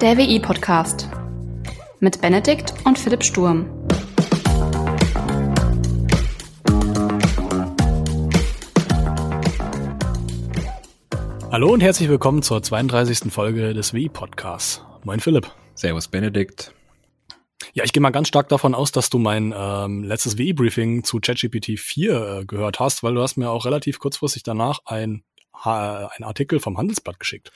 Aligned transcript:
Der 0.00 0.16
WI-Podcast 0.16 1.10
mit 1.98 2.22
Benedikt 2.22 2.72
und 2.86 2.98
Philipp 2.98 3.22
Sturm. 3.22 3.68
Hallo 11.52 11.70
und 11.70 11.82
herzlich 11.82 12.08
willkommen 12.08 12.42
zur 12.42 12.62
32. 12.62 13.30
Folge 13.30 13.74
des 13.74 13.92
WI-Podcasts. 13.92 14.82
Moin 15.04 15.20
Philipp. 15.20 15.52
Servus 15.74 16.08
Benedikt. 16.08 16.72
Ja, 17.74 17.84
ich 17.84 17.92
gehe 17.92 18.00
mal 18.00 18.08
ganz 18.08 18.28
stark 18.28 18.48
davon 18.48 18.74
aus, 18.74 18.92
dass 18.92 19.10
du 19.10 19.18
mein 19.18 19.52
ähm, 19.54 20.04
letztes 20.04 20.38
WI-Briefing 20.38 21.04
zu 21.04 21.20
ChatGPT 21.20 21.78
4 21.78 22.38
äh, 22.40 22.44
gehört 22.46 22.80
hast, 22.80 23.02
weil 23.02 23.12
du 23.12 23.20
hast 23.20 23.36
mir 23.36 23.50
auch 23.50 23.66
relativ 23.66 23.98
kurzfristig 23.98 24.44
danach 24.44 24.78
ein, 24.86 25.24
äh, 25.62 25.68
ein 25.68 26.24
Artikel 26.24 26.58
vom 26.58 26.78
Handelsblatt 26.78 27.20
geschickt. 27.20 27.52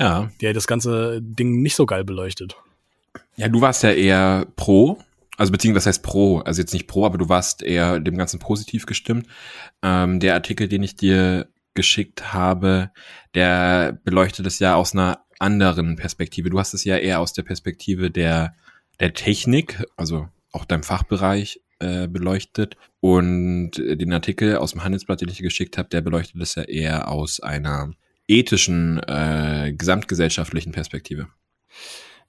Ja. 0.00 0.30
Der 0.40 0.52
das 0.52 0.66
ganze 0.66 1.20
Ding 1.22 1.62
nicht 1.62 1.76
so 1.76 1.86
geil 1.86 2.04
beleuchtet. 2.04 2.56
Ja, 3.36 3.48
du 3.48 3.60
warst 3.60 3.82
ja 3.82 3.92
eher 3.92 4.46
pro, 4.56 4.98
also 5.36 5.52
beziehungsweise 5.52 5.86
was 5.86 5.94
heißt 5.94 6.02
pro, 6.02 6.38
also 6.38 6.60
jetzt 6.60 6.72
nicht 6.72 6.88
pro, 6.88 7.06
aber 7.06 7.18
du 7.18 7.28
warst 7.28 7.62
eher 7.62 8.00
dem 8.00 8.16
Ganzen 8.16 8.40
positiv 8.40 8.86
gestimmt. 8.86 9.26
Ähm, 9.82 10.18
der 10.18 10.34
Artikel, 10.34 10.68
den 10.68 10.82
ich 10.82 10.96
dir 10.96 11.48
geschickt 11.74 12.32
habe, 12.32 12.90
der 13.34 13.98
beleuchtet 14.04 14.46
es 14.46 14.58
ja 14.58 14.74
aus 14.74 14.94
einer 14.94 15.24
anderen 15.38 15.96
Perspektive. 15.96 16.50
Du 16.50 16.58
hast 16.58 16.74
es 16.74 16.84
ja 16.84 16.96
eher 16.96 17.20
aus 17.20 17.32
der 17.32 17.42
Perspektive 17.42 18.10
der 18.10 18.54
der 19.00 19.14
Technik, 19.14 19.82
also 19.96 20.28
auch 20.52 20.64
deinem 20.64 20.82
Fachbereich 20.82 21.60
äh, 21.78 22.06
beleuchtet. 22.06 22.76
Und 23.00 23.72
den 23.78 24.12
Artikel 24.12 24.56
aus 24.56 24.72
dem 24.72 24.84
Handelsblatt, 24.84 25.22
den 25.22 25.30
ich 25.30 25.38
geschickt 25.38 25.78
habe, 25.78 25.88
der 25.88 26.02
beleuchtet 26.02 26.40
es 26.40 26.54
ja 26.54 26.62
eher 26.64 27.08
aus 27.08 27.40
einer 27.40 27.92
ethischen, 28.30 29.00
äh, 29.06 29.74
gesamtgesellschaftlichen 29.76 30.72
Perspektive. 30.72 31.28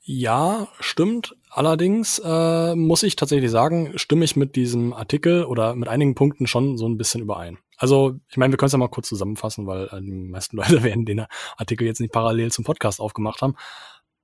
Ja, 0.04 0.68
stimmt. 0.80 1.36
Allerdings 1.52 2.20
äh, 2.20 2.76
muss 2.76 3.04
ich 3.04 3.16
tatsächlich 3.16 3.52
sagen, 3.52 3.94
stimme 3.98 4.26
ich 4.26 4.36
mit 4.36 4.56
diesem 4.56 4.94
Artikel 4.94 5.44
oder 5.44 5.76
mit 5.76 5.90
einigen 5.90 6.16
Punkten 6.16 6.48
schon 6.48 6.78
so 6.78 6.88
ein 6.88 6.98
bisschen 6.98 7.22
überein. 7.22 7.60
Also, 7.78 8.20
ich 8.30 8.38
meine, 8.38 8.52
wir 8.52 8.58
können 8.58 8.68
es 8.68 8.74
ja 8.74 8.80
mal 8.80 8.88
kurz 8.88 9.10
zusammenfassen, 9.10 9.68
weil 9.68 9.86
äh, 9.92 10.02
die 10.02 10.12
meisten 10.12 10.58
Leute 10.58 10.84
werden 10.84 11.06
den 11.06 11.26
Artikel 11.56 11.86
jetzt 11.86 12.00
nicht 12.00 12.14
parallel 12.14 12.52
zum 12.52 12.66
Podcast 12.66 13.00
aufgemacht 13.00 13.42
haben. 13.42 13.56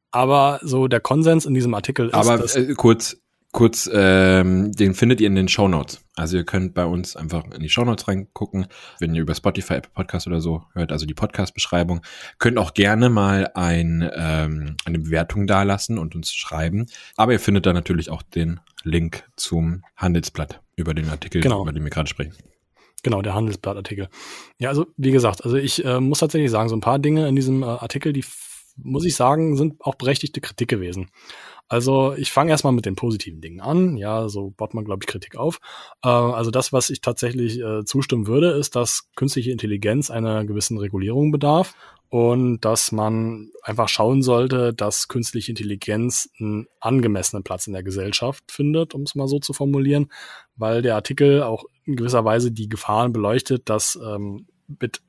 Aber 0.09 0.59
so 0.63 0.87
der 0.87 0.99
Konsens 0.99 1.45
in 1.45 1.53
diesem 1.53 1.73
Artikel 1.75 2.07
ist. 2.07 2.13
Aber 2.15 2.43
äh, 2.55 2.73
kurz, 2.73 3.17
kurz, 3.51 3.89
ähm, 3.91 4.71
den 4.71 4.93
findet 4.93 5.21
ihr 5.21 5.27
in 5.27 5.35
den 5.35 5.47
Show 5.47 5.67
Notes. 5.67 6.01
Also 6.15 6.37
ihr 6.37 6.43
könnt 6.43 6.73
bei 6.73 6.85
uns 6.85 7.15
einfach 7.15 7.43
in 7.51 7.61
die 7.61 7.69
Show 7.69 7.85
Notes 7.85 8.07
reingucken, 8.07 8.67
wenn 8.99 9.15
ihr 9.15 9.21
über 9.21 9.35
Spotify, 9.35 9.75
Apple 9.75 9.91
Podcast 9.93 10.27
oder 10.27 10.41
so 10.41 10.63
hört, 10.73 10.91
also 10.91 11.05
die 11.05 11.13
Podcast-Beschreibung. 11.13 12.01
Könnt 12.39 12.57
auch 12.57 12.73
gerne 12.73 13.09
mal 13.09 13.51
ein, 13.55 14.09
ähm, 14.15 14.77
eine 14.85 14.99
Bewertung 14.99 15.47
dalassen 15.47 15.97
und 15.97 16.15
uns 16.15 16.33
schreiben. 16.33 16.87
Aber 17.15 17.33
ihr 17.33 17.39
findet 17.39 17.65
da 17.65 17.73
natürlich 17.73 18.09
auch 18.09 18.21
den 18.21 18.59
Link 18.83 19.23
zum 19.35 19.83
Handelsblatt 19.95 20.61
über 20.75 20.93
den 20.93 21.09
Artikel, 21.09 21.41
Genau. 21.41 21.61
über 21.61 21.73
den 21.73 21.83
wir 21.83 21.89
gerade 21.89 22.09
sprechen. 22.09 22.33
Genau, 23.03 23.21
der 23.21 23.35
Handelsblattartikel. 23.35 24.09
Ja, 24.59 24.69
also 24.69 24.87
wie 24.97 25.11
gesagt, 25.11 25.45
also 25.45 25.55
ich 25.55 25.85
äh, 25.85 25.99
muss 25.99 26.19
tatsächlich 26.19 26.51
sagen, 26.51 26.69
so 26.69 26.75
ein 26.75 26.81
paar 26.81 26.99
Dinge 26.99 27.27
in 27.27 27.35
diesem 27.35 27.63
äh, 27.63 27.67
Artikel, 27.67 28.11
die 28.11 28.25
muss 28.75 29.05
ich 29.05 29.15
sagen, 29.15 29.55
sind 29.55 29.75
auch 29.79 29.95
berechtigte 29.95 30.41
Kritik 30.41 30.67
gewesen. 30.67 31.09
Also 31.67 32.13
ich 32.15 32.31
fange 32.31 32.51
erstmal 32.51 32.73
mit 32.73 32.85
den 32.85 32.95
positiven 32.95 33.41
Dingen 33.41 33.59
an. 33.59 33.97
Ja, 33.97 34.29
so 34.29 34.51
baut 34.51 34.73
man, 34.73 34.85
glaube 34.85 35.03
ich, 35.03 35.07
Kritik 35.07 35.35
auf. 35.35 35.59
Äh, 36.03 36.07
also 36.09 36.51
das, 36.51 36.71
was 36.71 36.89
ich 36.89 37.01
tatsächlich 37.01 37.59
äh, 37.59 37.83
zustimmen 37.83 38.27
würde, 38.27 38.51
ist, 38.51 38.75
dass 38.75 39.09
künstliche 39.15 39.51
Intelligenz 39.51 40.09
einer 40.09 40.45
gewissen 40.45 40.77
Regulierung 40.77 41.31
bedarf 41.31 41.75
und 42.09 42.61
dass 42.61 42.91
man 42.93 43.51
einfach 43.63 43.89
schauen 43.89 44.21
sollte, 44.21 44.73
dass 44.73 45.09
künstliche 45.09 45.51
Intelligenz 45.51 46.29
einen 46.39 46.67
angemessenen 46.79 47.43
Platz 47.43 47.67
in 47.67 47.73
der 47.73 47.83
Gesellschaft 47.83 48.49
findet, 48.49 48.95
um 48.95 49.01
es 49.01 49.15
mal 49.15 49.27
so 49.27 49.39
zu 49.39 49.51
formulieren, 49.51 50.09
weil 50.55 50.81
der 50.81 50.95
Artikel 50.95 51.43
auch 51.43 51.65
in 51.83 51.97
gewisser 51.97 52.23
Weise 52.23 52.51
die 52.51 52.69
Gefahren 52.69 53.11
beleuchtet, 53.11 53.69
dass 53.69 53.99
ähm, 54.01 54.47
mit 54.79 55.01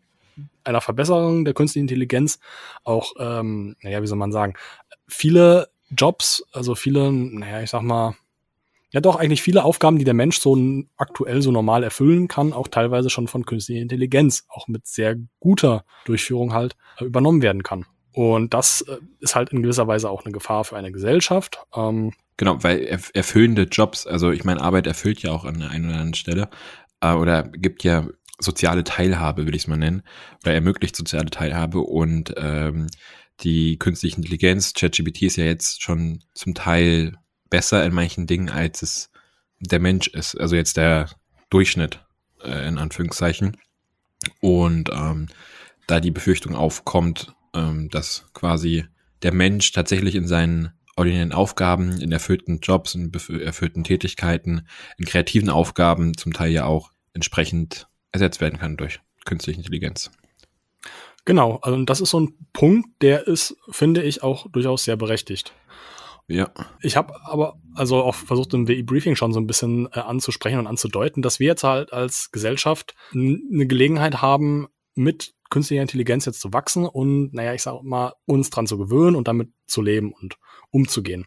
einer 0.64 0.80
Verbesserung 0.80 1.44
der 1.44 1.54
künstlichen 1.54 1.84
Intelligenz 1.84 2.40
auch, 2.84 3.12
ähm, 3.18 3.76
naja, 3.82 4.02
wie 4.02 4.06
soll 4.06 4.18
man 4.18 4.32
sagen, 4.32 4.54
viele 5.06 5.68
Jobs, 5.96 6.44
also 6.52 6.74
viele, 6.74 7.12
naja, 7.12 7.62
ich 7.62 7.70
sag 7.70 7.82
mal, 7.82 8.14
ja 8.90 9.00
doch 9.00 9.16
eigentlich 9.16 9.42
viele 9.42 9.64
Aufgaben, 9.64 9.98
die 9.98 10.04
der 10.04 10.14
Mensch 10.14 10.38
so 10.38 10.56
aktuell 10.96 11.42
so 11.42 11.50
normal 11.50 11.82
erfüllen 11.82 12.28
kann, 12.28 12.52
auch 12.52 12.68
teilweise 12.68 13.10
schon 13.10 13.28
von 13.28 13.44
künstlicher 13.44 13.82
Intelligenz, 13.82 14.46
auch 14.48 14.68
mit 14.68 14.86
sehr 14.86 15.16
guter 15.40 15.84
Durchführung 16.04 16.52
halt 16.52 16.76
äh, 16.98 17.04
übernommen 17.04 17.42
werden 17.42 17.62
kann. 17.62 17.84
Und 18.12 18.54
das 18.54 18.80
äh, 18.82 18.96
ist 19.20 19.34
halt 19.34 19.50
in 19.50 19.62
gewisser 19.62 19.86
Weise 19.86 20.10
auch 20.10 20.24
eine 20.24 20.32
Gefahr 20.32 20.64
für 20.64 20.76
eine 20.76 20.92
Gesellschaft. 20.92 21.60
Ähm, 21.74 22.12
Genau, 22.38 22.62
weil 22.62 22.84
erf 22.84 23.10
erfüllende 23.14 23.64
Jobs, 23.64 24.06
also 24.06 24.30
ich 24.30 24.44
meine, 24.44 24.60
Arbeit 24.60 24.86
erfüllt 24.86 25.20
ja 25.22 25.32
auch 25.32 25.44
an 25.44 25.58
der 25.58 25.70
einen 25.70 25.86
oder 25.86 25.94
anderen 25.94 26.14
Stelle 26.14 26.48
äh, 27.00 27.12
oder 27.12 27.42
gibt 27.42 27.82
ja 27.82 28.06
soziale 28.38 28.84
Teilhabe, 28.84 29.44
will 29.44 29.56
ich 29.56 29.62
es 29.62 29.66
mal 29.66 29.76
nennen, 29.76 30.04
oder 30.44 30.54
ermöglicht 30.54 30.94
soziale 30.94 31.30
Teilhabe 31.30 31.80
und 31.80 32.32
ähm, 32.36 32.86
die 33.40 33.78
künstliche 33.78 34.16
Intelligenz, 34.16 34.72
ChatGPT 34.72 35.22
ist 35.22 35.36
ja 35.36 35.44
jetzt 35.44 35.82
schon 35.82 36.24
zum 36.34 36.54
Teil 36.54 37.16
besser 37.50 37.84
in 37.84 37.94
manchen 37.94 38.26
Dingen, 38.26 38.48
als 38.48 38.82
es 38.82 39.10
der 39.60 39.80
Mensch 39.80 40.08
ist, 40.08 40.38
also 40.38 40.56
jetzt 40.56 40.76
der 40.76 41.10
Durchschnitt 41.50 42.04
äh, 42.42 42.68
in 42.68 42.78
Anführungszeichen. 42.78 43.56
Und 44.40 44.90
ähm, 44.92 45.28
da 45.86 46.00
die 46.00 46.10
Befürchtung 46.10 46.54
aufkommt, 46.54 47.34
ähm, 47.54 47.88
dass 47.90 48.26
quasi 48.34 48.84
der 49.22 49.32
Mensch 49.32 49.72
tatsächlich 49.72 50.14
in 50.14 50.26
seinen 50.26 50.72
ordinären 50.96 51.32
Aufgaben, 51.32 52.00
in 52.00 52.12
erfüllten 52.12 52.58
Jobs, 52.60 52.94
in 52.94 53.12
erfüllten 53.40 53.84
Tätigkeiten, 53.84 54.66
in 54.96 55.06
kreativen 55.06 55.48
Aufgaben 55.48 56.16
zum 56.16 56.32
Teil 56.32 56.50
ja 56.50 56.64
auch 56.64 56.90
entsprechend 57.14 57.88
ersetzt 58.10 58.40
werden 58.40 58.58
kann 58.58 58.76
durch 58.76 59.00
künstliche 59.24 59.58
Intelligenz. 59.58 60.10
Genau, 61.28 61.58
also 61.62 61.80
das 61.84 62.00
ist 62.00 62.10
so 62.10 62.20
ein 62.20 62.34
Punkt, 62.54 62.88
der 63.02 63.26
ist, 63.28 63.54
finde 63.70 64.02
ich, 64.02 64.22
auch 64.22 64.50
durchaus 64.50 64.84
sehr 64.84 64.96
berechtigt. 64.96 65.52
Ja, 66.26 66.50
Ich 66.82 66.96
habe 66.96 67.14
aber 67.24 67.58
also 67.74 68.02
auch 68.02 68.14
versucht 68.14 68.52
im 68.52 68.66
WI-Briefing 68.66 69.14
schon 69.14 69.32
so 69.32 69.40
ein 69.40 69.46
bisschen 69.46 69.86
äh, 69.92 70.00
anzusprechen 70.00 70.58
und 70.58 70.66
anzudeuten, 70.66 71.22
dass 71.22 71.38
wir 71.38 71.46
jetzt 71.46 71.64
halt 71.64 71.92
als 71.92 72.30
Gesellschaft 72.32 72.94
eine 73.14 73.66
Gelegenheit 73.66 74.20
haben, 74.20 74.68
mit 74.94 75.34
künstlicher 75.50 75.82
Intelligenz 75.82 76.24
jetzt 76.24 76.40
zu 76.40 76.52
wachsen 76.52 76.86
und, 76.86 77.32
naja, 77.32 77.54
ich 77.54 77.62
sag 77.62 77.82
mal, 77.82 78.14
uns 78.26 78.50
dran 78.50 78.66
zu 78.66 78.76
gewöhnen 78.76 79.16
und 79.16 79.28
damit 79.28 79.50
zu 79.66 79.80
leben 79.80 80.12
und 80.12 80.36
umzugehen. 80.70 81.26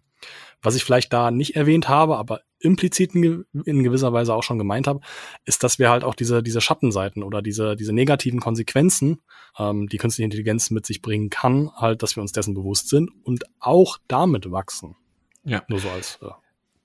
Was 0.62 0.76
ich 0.76 0.84
vielleicht 0.84 1.12
da 1.14 1.32
nicht 1.32 1.56
erwähnt 1.56 1.90
habe, 1.90 2.18
aber 2.18 2.42
implizit 2.60 3.16
in, 3.16 3.22
ge- 3.22 3.44
in 3.66 3.84
gewisser 3.84 4.14
Weise 4.14 4.34
auch 4.34 4.44
schon 4.44 4.58
gemeint 4.60 4.88
habe, 4.88 5.00
ist, 5.46 5.64
dass 5.64 5.80
wir 5.80 5.90
halt 5.90 6.04
auch 6.04 6.16
diese, 6.16 6.44
diese 6.44 6.62
Schattenseiten 6.62 7.24
oder 7.24 7.42
diese, 7.42 7.76
diese 7.76 7.94
negativen 7.94 8.40
Konsequenzen, 8.40 9.22
ähm, 9.58 9.88
die 9.88 9.98
künstliche 9.98 10.26
Intelligenz 10.26 10.70
mit 10.70 10.86
sich 10.86 11.02
bringen 11.02 11.30
kann, 11.30 11.72
halt, 11.76 12.04
dass 12.04 12.16
wir 12.16 12.22
uns 12.22 12.32
dessen 12.32 12.54
bewusst 12.54 12.90
sind 12.90 13.10
und 13.24 13.44
auch 13.60 13.98
damit 14.08 14.52
wachsen. 14.52 14.96
ja. 15.44 15.64
Nur 15.68 15.80
so 15.80 15.90
als 15.90 16.20
äh, 16.22 16.28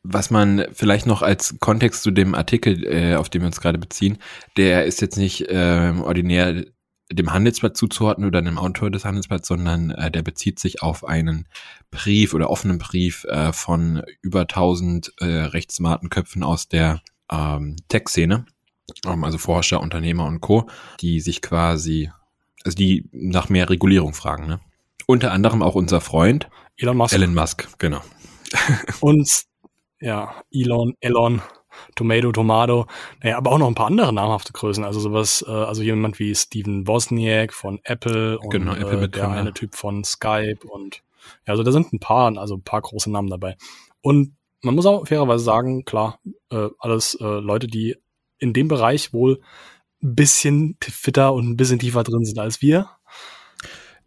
Was 0.02 0.30
man 0.30 0.66
vielleicht 0.72 1.06
noch 1.06 1.20
als 1.20 1.56
Kontext 1.60 2.02
zu 2.02 2.10
dem 2.10 2.34
Artikel, 2.34 2.84
äh, 2.86 3.16
auf 3.16 3.28
den 3.28 3.42
wir 3.42 3.46
uns 3.46 3.60
gerade 3.60 3.78
beziehen, 3.78 4.18
der 4.56 4.86
ist 4.86 5.00
jetzt 5.02 5.18
nicht 5.18 5.46
ähm, 5.48 6.00
ordinär 6.02 6.64
dem 7.10 7.32
Handelsblatt 7.32 7.76
zuzuordnen 7.76 8.26
oder 8.26 8.42
dem 8.42 8.58
Autor 8.58 8.90
des 8.90 9.04
Handelsblatts, 9.04 9.48
sondern 9.48 9.90
äh, 9.90 10.10
der 10.10 10.22
bezieht 10.22 10.58
sich 10.58 10.82
auf 10.82 11.04
einen 11.04 11.46
Brief 11.90 12.34
oder 12.34 12.50
offenen 12.50 12.78
Brief 12.78 13.24
äh, 13.24 13.52
von 13.52 14.02
über 14.22 14.40
1000 14.42 15.12
äh, 15.20 15.24
recht 15.24 15.70
smarten 15.70 16.10
Köpfen 16.10 16.42
aus 16.42 16.68
der 16.68 17.00
ähm, 17.30 17.76
Tech-Szene, 17.88 18.46
ähm, 19.06 19.24
also 19.24 19.38
Forscher, 19.38 19.80
Unternehmer 19.80 20.26
und 20.26 20.40
Co., 20.40 20.68
die 21.00 21.20
sich 21.20 21.42
quasi, 21.42 22.10
also 22.64 22.76
die 22.76 23.08
nach 23.12 23.48
mehr 23.48 23.70
Regulierung 23.70 24.12
fragen. 24.12 24.46
Ne? 24.46 24.60
Unter 25.06 25.32
anderem 25.32 25.62
auch 25.62 25.76
unser 25.76 26.00
Freund 26.00 26.48
Elon 26.76 26.96
Musk 26.96 27.14
Elon 27.14 27.34
Musk, 27.34 27.68
genau. 27.78 28.02
und 29.00 29.44
ja, 30.00 30.42
Elon, 30.50 30.94
Elon, 31.00 31.40
Tomato, 31.94 32.32
Tomato, 32.32 32.86
naja, 33.22 33.36
aber 33.36 33.52
auch 33.52 33.58
noch 33.58 33.68
ein 33.68 33.74
paar 33.74 33.86
andere 33.86 34.12
namhafte 34.12 34.52
Größen, 34.52 34.84
also 34.84 35.00
sowas, 35.00 35.44
äh, 35.46 35.50
also 35.50 35.82
jemand 35.82 36.18
wie 36.18 36.34
Steven 36.34 36.86
Wozniak 36.86 37.52
von 37.52 37.80
Apple 37.84 38.38
und 38.38 38.50
Genau, 38.50 38.74
Apple 38.74 39.04
äh, 39.04 39.08
der 39.08 39.30
eine 39.30 39.52
Typ 39.52 39.74
von 39.74 40.04
Skype 40.04 40.60
und 40.68 41.02
ja, 41.46 41.52
also 41.52 41.62
da 41.62 41.72
sind 41.72 41.92
ein 41.92 42.00
paar, 42.00 42.36
also 42.38 42.54
ein 42.54 42.62
paar 42.62 42.82
große 42.82 43.10
Namen 43.10 43.28
dabei. 43.28 43.56
Und 44.00 44.36
man 44.62 44.74
muss 44.74 44.86
auch 44.86 45.06
fairerweise 45.06 45.44
sagen, 45.44 45.84
klar, 45.84 46.20
äh, 46.50 46.68
alles 46.78 47.16
äh, 47.20 47.24
Leute, 47.24 47.66
die 47.66 47.96
in 48.38 48.52
dem 48.52 48.68
Bereich 48.68 49.12
wohl 49.12 49.40
ein 50.02 50.14
bisschen 50.14 50.76
fitter 50.80 51.32
und 51.32 51.48
ein 51.48 51.56
bisschen 51.56 51.78
tiefer 51.78 52.02
drin 52.04 52.24
sind 52.24 52.38
als 52.38 52.62
wir. 52.62 52.88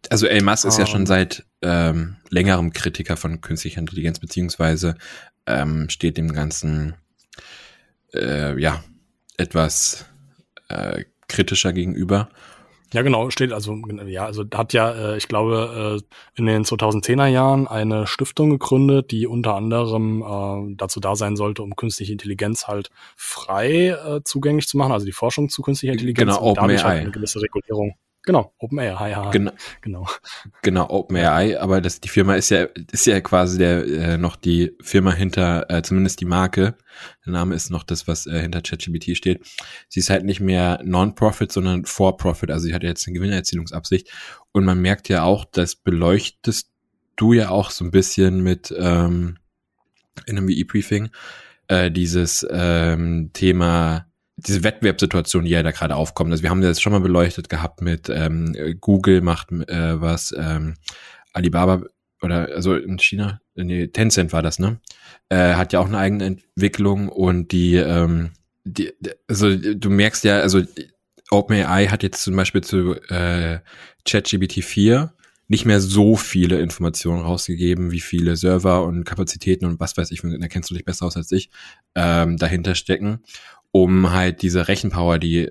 Also 0.08 0.26
Elon 0.26 0.44
Musk 0.44 0.64
ist 0.64 0.78
ja 0.78 0.84
Ähm. 0.84 0.90
schon 0.90 1.06
seit 1.06 1.44
ähm, 1.62 2.16
längerem 2.30 2.72
Kritiker 2.72 3.16
von 3.16 3.40
künstlicher 3.40 3.80
Intelligenz, 3.80 4.18
beziehungsweise 4.18 4.96
ähm, 5.46 5.88
steht 5.90 6.16
dem 6.16 6.32
Ganzen 6.32 6.94
äh, 8.14 8.60
ja 8.60 8.82
etwas 9.36 10.06
äh, 10.68 11.04
kritischer 11.28 11.72
gegenüber. 11.72 12.28
Ja, 12.92 13.02
genau, 13.02 13.30
steht 13.30 13.52
also, 13.52 13.76
ja, 14.06 14.24
also 14.24 14.44
hat 14.52 14.72
ja, 14.72 15.12
äh, 15.12 15.16
ich 15.16 15.28
glaube, 15.28 16.00
äh, 16.00 16.38
in 16.38 16.46
den 16.46 16.64
2010er 16.64 17.26
Jahren 17.26 17.68
eine 17.68 18.08
Stiftung 18.08 18.50
gegründet, 18.50 19.12
die 19.12 19.28
unter 19.28 19.54
anderem 19.54 20.22
äh, 20.22 20.74
dazu 20.74 20.98
da 20.98 21.14
sein 21.14 21.36
sollte, 21.36 21.62
um 21.62 21.76
künstliche 21.76 22.10
Intelligenz 22.12 22.66
halt 22.66 22.90
frei 23.16 23.90
äh, 23.90 24.22
zugänglich 24.24 24.66
zu 24.66 24.76
machen, 24.76 24.90
also 24.90 25.06
die 25.06 25.12
Forschung 25.12 25.48
zu 25.48 25.62
künstlicher 25.62 25.92
Intelligenz 25.92 26.34
genau, 26.34 26.48
und 26.48 26.58
dadurch 26.58 26.82
halt 26.82 27.02
eine 27.02 27.12
gewisse 27.12 27.40
Regulierung. 27.40 27.94
Genau, 28.30 28.54
OpenAI, 28.58 28.94
hi, 28.94 29.30
Genau, 29.32 29.50
genau. 29.80 30.06
genau 30.62 30.88
OpenAI, 30.88 31.60
aber 31.60 31.80
das, 31.80 32.00
die 32.00 32.08
Firma 32.08 32.36
ist 32.36 32.50
ja, 32.50 32.68
ist 32.92 33.06
ja 33.06 33.20
quasi 33.20 33.58
der, 33.58 33.84
äh, 33.84 34.18
noch 34.18 34.36
die 34.36 34.76
Firma 34.80 35.12
hinter, 35.12 35.68
äh, 35.68 35.82
zumindest 35.82 36.20
die 36.20 36.26
Marke. 36.26 36.76
Der 37.26 37.32
Name 37.32 37.56
ist 37.56 37.70
noch 37.70 37.82
das, 37.82 38.06
was 38.06 38.28
äh, 38.28 38.40
hinter 38.40 38.60
ChatGPT 38.60 39.16
steht. 39.16 39.44
Sie 39.88 39.98
ist 39.98 40.10
halt 40.10 40.24
nicht 40.24 40.38
mehr 40.38 40.80
Non-Profit, 40.84 41.50
sondern 41.50 41.86
For-Profit. 41.86 42.52
Also 42.52 42.66
sie 42.66 42.74
hat 42.74 42.84
jetzt 42.84 43.04
eine 43.08 43.14
Gewinnerzielungsabsicht. 43.14 44.08
Und 44.52 44.64
man 44.64 44.80
merkt 44.80 45.08
ja 45.08 45.24
auch, 45.24 45.44
das 45.44 45.74
beleuchtest 45.74 46.70
du 47.16 47.32
ja 47.32 47.48
auch 47.48 47.72
so 47.72 47.84
ein 47.84 47.90
bisschen 47.90 48.44
mit 48.44 48.72
ähm, 48.78 49.38
in 50.26 50.38
einem 50.38 50.46
WE-Briefing, 50.46 51.08
äh, 51.66 51.90
dieses 51.90 52.46
ähm, 52.48 53.30
Thema 53.32 54.06
diese 54.46 54.64
Wettbewerbssituation, 54.64 55.44
die 55.44 55.50
ja 55.50 55.62
da 55.62 55.70
gerade 55.70 55.96
aufkommt. 55.96 56.30
Also 56.30 56.42
wir 56.42 56.50
haben 56.50 56.60
das 56.60 56.80
schon 56.80 56.92
mal 56.92 57.00
beleuchtet 57.00 57.48
gehabt 57.48 57.82
mit 57.82 58.08
ähm, 58.08 58.54
Google 58.80 59.20
macht 59.20 59.52
äh, 59.52 60.00
was, 60.00 60.34
ähm, 60.36 60.74
Alibaba 61.32 61.82
oder 62.22 62.48
also 62.54 62.74
in 62.76 62.98
China, 62.98 63.40
nee, 63.54 63.86
Tencent 63.88 64.32
war 64.32 64.42
das, 64.42 64.58
ne? 64.58 64.80
Äh, 65.28 65.54
hat 65.54 65.72
ja 65.72 65.80
auch 65.80 65.86
eine 65.86 65.98
eigene 65.98 66.24
Entwicklung 66.24 67.08
und 67.08 67.52
die, 67.52 67.76
ähm, 67.76 68.32
die, 68.64 68.92
also 69.26 69.56
du 69.56 69.90
merkst 69.90 70.24
ja, 70.24 70.40
also 70.40 70.62
OpenAI 71.30 71.86
hat 71.86 72.02
jetzt 72.02 72.22
zum 72.22 72.36
Beispiel 72.36 72.62
zu 72.62 72.94
äh, 73.08 73.60
ChatGPT 74.04 74.64
4 74.64 75.14
nicht 75.48 75.64
mehr 75.64 75.80
so 75.80 76.14
viele 76.14 76.60
Informationen 76.60 77.22
rausgegeben, 77.22 77.90
wie 77.90 78.00
viele 78.00 78.36
Server 78.36 78.84
und 78.84 79.04
Kapazitäten 79.04 79.64
und 79.64 79.80
was 79.80 79.96
weiß 79.96 80.12
ich, 80.12 80.20
da 80.22 80.46
kennst 80.46 80.70
du 80.70 80.74
dich 80.74 80.84
besser 80.84 81.06
aus 81.06 81.16
als 81.16 81.32
ich, 81.32 81.50
ähm, 81.96 82.36
dahinter 82.36 82.76
stecken 82.76 83.20
um 83.72 84.10
halt 84.10 84.42
diese 84.42 84.68
Rechenpower, 84.68 85.18
die 85.18 85.48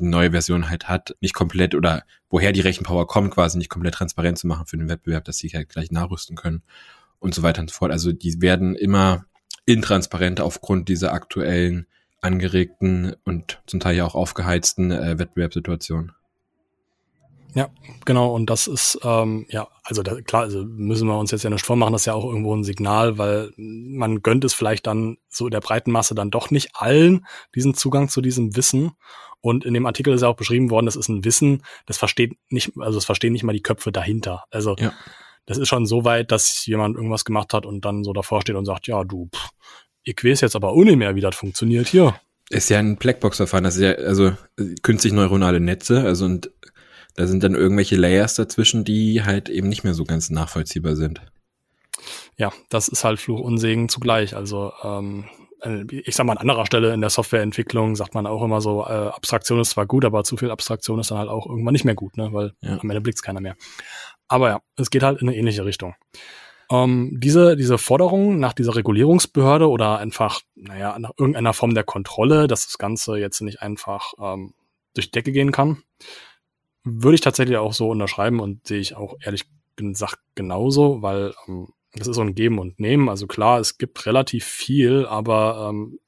die 0.00 0.06
neue 0.06 0.30
Version 0.30 0.68
halt 0.70 0.88
hat, 0.88 1.14
nicht 1.20 1.34
komplett 1.34 1.74
oder 1.74 2.04
woher 2.30 2.52
die 2.52 2.60
Rechenpower 2.60 3.06
kommt, 3.06 3.32
quasi 3.32 3.58
nicht 3.58 3.68
komplett 3.68 3.94
transparent 3.94 4.38
zu 4.38 4.46
machen 4.46 4.66
für 4.66 4.76
den 4.76 4.88
Wettbewerb, 4.88 5.24
dass 5.24 5.38
sie 5.38 5.50
halt 5.50 5.68
gleich 5.68 5.90
nachrüsten 5.90 6.36
können 6.36 6.62
und 7.18 7.34
so 7.34 7.42
weiter 7.42 7.60
und 7.60 7.70
so 7.70 7.76
fort. 7.76 7.92
Also 7.92 8.12
die 8.12 8.40
werden 8.40 8.74
immer 8.74 9.26
intransparenter 9.66 10.44
aufgrund 10.44 10.88
dieser 10.88 11.12
aktuellen 11.12 11.86
angeregten 12.22 13.14
und 13.24 13.62
zum 13.66 13.80
Teil 13.80 13.96
ja 13.96 14.04
auch 14.04 14.14
aufgeheizten 14.14 14.90
äh, 14.90 15.18
Wettbewerbssituation. 15.18 16.12
Ja, 17.54 17.68
genau. 18.04 18.34
Und 18.34 18.48
das 18.48 18.66
ist, 18.66 18.98
ähm, 19.02 19.46
ja, 19.48 19.68
also 19.82 20.02
da, 20.02 20.20
klar, 20.20 20.42
also 20.42 20.64
müssen 20.64 21.08
wir 21.08 21.18
uns 21.18 21.30
jetzt 21.30 21.42
ja 21.42 21.50
nicht 21.50 21.66
vormachen, 21.66 21.92
das 21.92 22.02
ist 22.02 22.06
ja 22.06 22.14
auch 22.14 22.24
irgendwo 22.24 22.54
ein 22.54 22.64
Signal, 22.64 23.18
weil 23.18 23.52
man 23.56 24.22
gönnt 24.22 24.44
es 24.44 24.54
vielleicht 24.54 24.86
dann 24.86 25.18
so 25.28 25.48
der 25.48 25.60
breiten 25.60 25.90
Masse 25.90 26.14
dann 26.14 26.30
doch 26.30 26.50
nicht 26.50 26.70
allen 26.74 27.26
diesen 27.54 27.74
Zugang 27.74 28.08
zu 28.08 28.20
diesem 28.20 28.56
Wissen. 28.56 28.92
Und 29.40 29.64
in 29.64 29.74
dem 29.74 29.86
Artikel 29.86 30.12
ist 30.12 30.20
ja 30.20 30.28
auch 30.28 30.36
beschrieben 30.36 30.70
worden, 30.70 30.86
das 30.86 30.96
ist 30.96 31.08
ein 31.08 31.24
Wissen, 31.24 31.62
das 31.86 31.96
versteht 31.96 32.36
nicht, 32.50 32.72
also 32.78 32.98
das 32.98 33.06
verstehen 33.06 33.32
nicht 33.32 33.42
mal 33.42 33.52
die 33.54 33.62
Köpfe 33.62 33.90
dahinter. 33.90 34.44
Also 34.50 34.76
Ja. 34.78 34.92
das 35.46 35.58
ist 35.58 35.68
schon 35.68 35.86
so 35.86 36.04
weit, 36.04 36.30
dass 36.30 36.66
jemand 36.66 36.96
irgendwas 36.96 37.24
gemacht 37.24 37.54
hat 37.54 37.64
und 37.66 37.84
dann 37.84 38.04
so 38.04 38.12
davor 38.12 38.42
steht 38.42 38.56
und 38.56 38.66
sagt, 38.66 38.86
ja, 38.86 39.02
du, 39.02 39.28
pff, 39.34 39.48
ich 40.02 40.16
weiß 40.22 40.42
jetzt 40.42 40.56
aber 40.56 40.74
ohne 40.74 40.94
mehr, 40.96 41.14
wie 41.14 41.20
das 41.20 41.34
funktioniert 41.36 41.88
hier. 41.88 42.14
Ist 42.50 42.68
ja 42.68 42.80
ein 42.80 42.96
Blackbox-Verfahren, 42.96 43.62
das 43.64 43.76
ist 43.76 43.82
ja, 43.82 43.92
also 43.92 44.26
äh, 44.58 44.74
künstlich 44.82 45.12
neuronale 45.12 45.60
Netze, 45.60 46.02
also 46.02 46.24
und 46.24 46.50
da 47.16 47.26
sind 47.26 47.42
dann 47.42 47.54
irgendwelche 47.54 47.96
Layers 47.96 48.34
dazwischen, 48.34 48.84
die 48.84 49.22
halt 49.24 49.48
eben 49.48 49.68
nicht 49.68 49.84
mehr 49.84 49.94
so 49.94 50.04
ganz 50.04 50.30
nachvollziehbar 50.30 50.96
sind. 50.96 51.20
Ja, 52.36 52.52
das 52.70 52.88
ist 52.88 53.04
halt 53.04 53.20
Fluch 53.20 53.40
und 53.40 53.58
Segen 53.58 53.88
zugleich. 53.88 54.34
Also 54.34 54.72
ähm, 54.82 55.24
äh, 55.62 55.84
ich 55.90 56.16
sag 56.16 56.26
mal, 56.26 56.32
an 56.32 56.38
anderer 56.38 56.66
Stelle 56.66 56.92
in 56.94 57.00
der 57.00 57.10
Softwareentwicklung 57.10 57.96
sagt 57.96 58.14
man 58.14 58.26
auch 58.26 58.42
immer 58.42 58.60
so, 58.60 58.82
äh, 58.82 59.08
Abstraktion 59.08 59.60
ist 59.60 59.70
zwar 59.70 59.86
gut, 59.86 60.04
aber 60.04 60.24
zu 60.24 60.36
viel 60.36 60.50
Abstraktion 60.50 60.98
ist 61.00 61.10
dann 61.10 61.18
halt 61.18 61.28
auch 61.28 61.46
irgendwann 61.46 61.72
nicht 61.72 61.84
mehr 61.84 61.94
gut, 61.94 62.16
ne? 62.16 62.32
weil 62.32 62.52
Ja. 62.60 62.78
am 62.78 62.90
Ende 62.90 63.00
blickt's 63.00 63.22
keiner 63.22 63.40
mehr. 63.40 63.56
Aber 64.28 64.48
ja, 64.48 64.60
es 64.76 64.90
geht 64.90 65.02
halt 65.02 65.20
in 65.20 65.28
eine 65.28 65.36
ähnliche 65.36 65.64
Richtung. 65.64 65.94
Ähm, 66.70 67.18
diese, 67.20 67.56
diese 67.56 67.78
Forderung 67.78 68.38
nach 68.38 68.52
dieser 68.52 68.76
Regulierungsbehörde 68.76 69.68
oder 69.68 69.98
einfach, 69.98 70.40
naja, 70.54 70.96
nach 70.98 71.10
irgendeiner 71.18 71.52
Form 71.52 71.74
der 71.74 71.84
Kontrolle, 71.84 72.46
dass 72.46 72.66
das 72.66 72.78
Ganze 72.78 73.16
jetzt 73.16 73.40
nicht 73.40 73.60
einfach 73.60 74.12
ähm, 74.20 74.54
durch 74.94 75.06
die 75.06 75.12
Decke 75.12 75.32
gehen 75.32 75.50
kann, 75.50 75.82
würde 76.84 77.14
ich 77.14 77.20
tatsächlich 77.20 77.56
auch 77.58 77.72
so 77.72 77.88
unterschreiben 77.90 78.40
und 78.40 78.66
sehe 78.66 78.80
ich 78.80 78.96
auch 78.96 79.16
ehrlich 79.20 79.44
gesagt 79.76 80.20
genauso, 80.34 81.02
weil 81.02 81.34
ähm, 81.48 81.68
das 81.94 82.06
ist 82.06 82.16
so 82.16 82.22
ein 82.22 82.34
Geben 82.34 82.58
und 82.58 82.78
Nehmen. 82.78 83.08
Also 83.08 83.26
klar, 83.26 83.58
es 83.58 83.78
gibt 83.78 84.06
relativ 84.06 84.44
viel, 84.44 85.06
aber 85.06 85.70
ähm, 85.70 85.98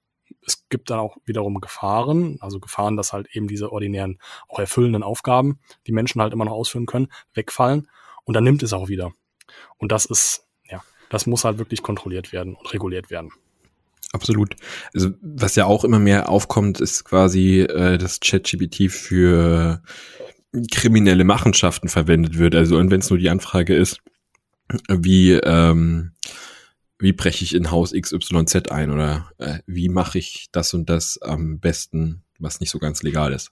es 0.47 0.69
gibt 0.69 0.91
dann 0.91 0.99
auch 0.99 1.17
wiederum 1.25 1.61
Gefahren, 1.61 2.39
also 2.41 2.61
Gefahren, 2.61 2.97
dass 2.97 3.13
halt 3.13 3.29
eben 3.35 3.49
diese 3.49 3.73
ordinären, 3.73 4.19
auch 4.49 4.59
erfüllenden 4.59 5.03
Aufgaben, 5.03 5.59
die 5.87 5.93
Menschen 5.93 6.21
halt 6.21 6.33
immer 6.33 6.45
noch 6.45 6.53
ausführen 6.53 6.87
können, 6.87 7.09
wegfallen 7.35 7.89
und 8.25 8.35
dann 8.35 8.45
nimmt 8.45 8.63
es 8.63 8.73
auch 8.73 8.89
wieder. 8.89 9.13
Und 9.79 9.93
das 9.93 10.05
ist, 10.05 10.47
ja, 10.69 10.83
das 11.11 11.27
muss 11.27 11.45
halt 11.45 11.59
wirklich 11.59 11.83
kontrolliert 11.83 12.33
werden 12.33 12.55
und 12.55 12.73
reguliert 12.73 13.11
werden. 13.11 13.31
Absolut. 14.13 14.57
Also 14.95 15.11
was 15.23 15.57
ja 15.57 15.65
auch 15.65 15.85
immer 15.85 15.99
mehr 15.99 16.29
aufkommt, 16.29 16.81
ist 16.81 17.05
quasi, 17.05 17.61
äh, 17.61 17.97
dass 17.97 18.21
ChatGPT 18.21 18.91
für 18.91 19.83
kriminelle 20.71 21.25
Machenschaften 21.25 21.89
verwendet 21.89 22.39
wird. 22.39 22.55
Also 22.55 22.77
und 22.77 22.91
wenn 22.91 23.01
es 23.01 23.11
nur 23.11 23.19
die 23.19 23.31
Anfrage 23.31 23.75
ist, 23.75 24.01
wie 24.89 25.33
ähm, 25.33 26.13
wie 26.99 27.13
breche 27.13 27.43
ich 27.43 27.55
in 27.55 27.71
Haus 27.71 27.93
XYZ 27.93 28.69
ein 28.71 28.91
oder 28.91 29.31
äh, 29.39 29.59
wie 29.67 29.89
mache 29.89 30.19
ich 30.19 30.49
das 30.53 30.73
und 30.73 30.89
das 30.89 31.21
am 31.21 31.59
besten, 31.59 32.23
was 32.39 32.61
nicht 32.61 32.71
so 32.71 32.79
ganz 32.79 33.03
legal 33.03 33.33
ist. 33.33 33.51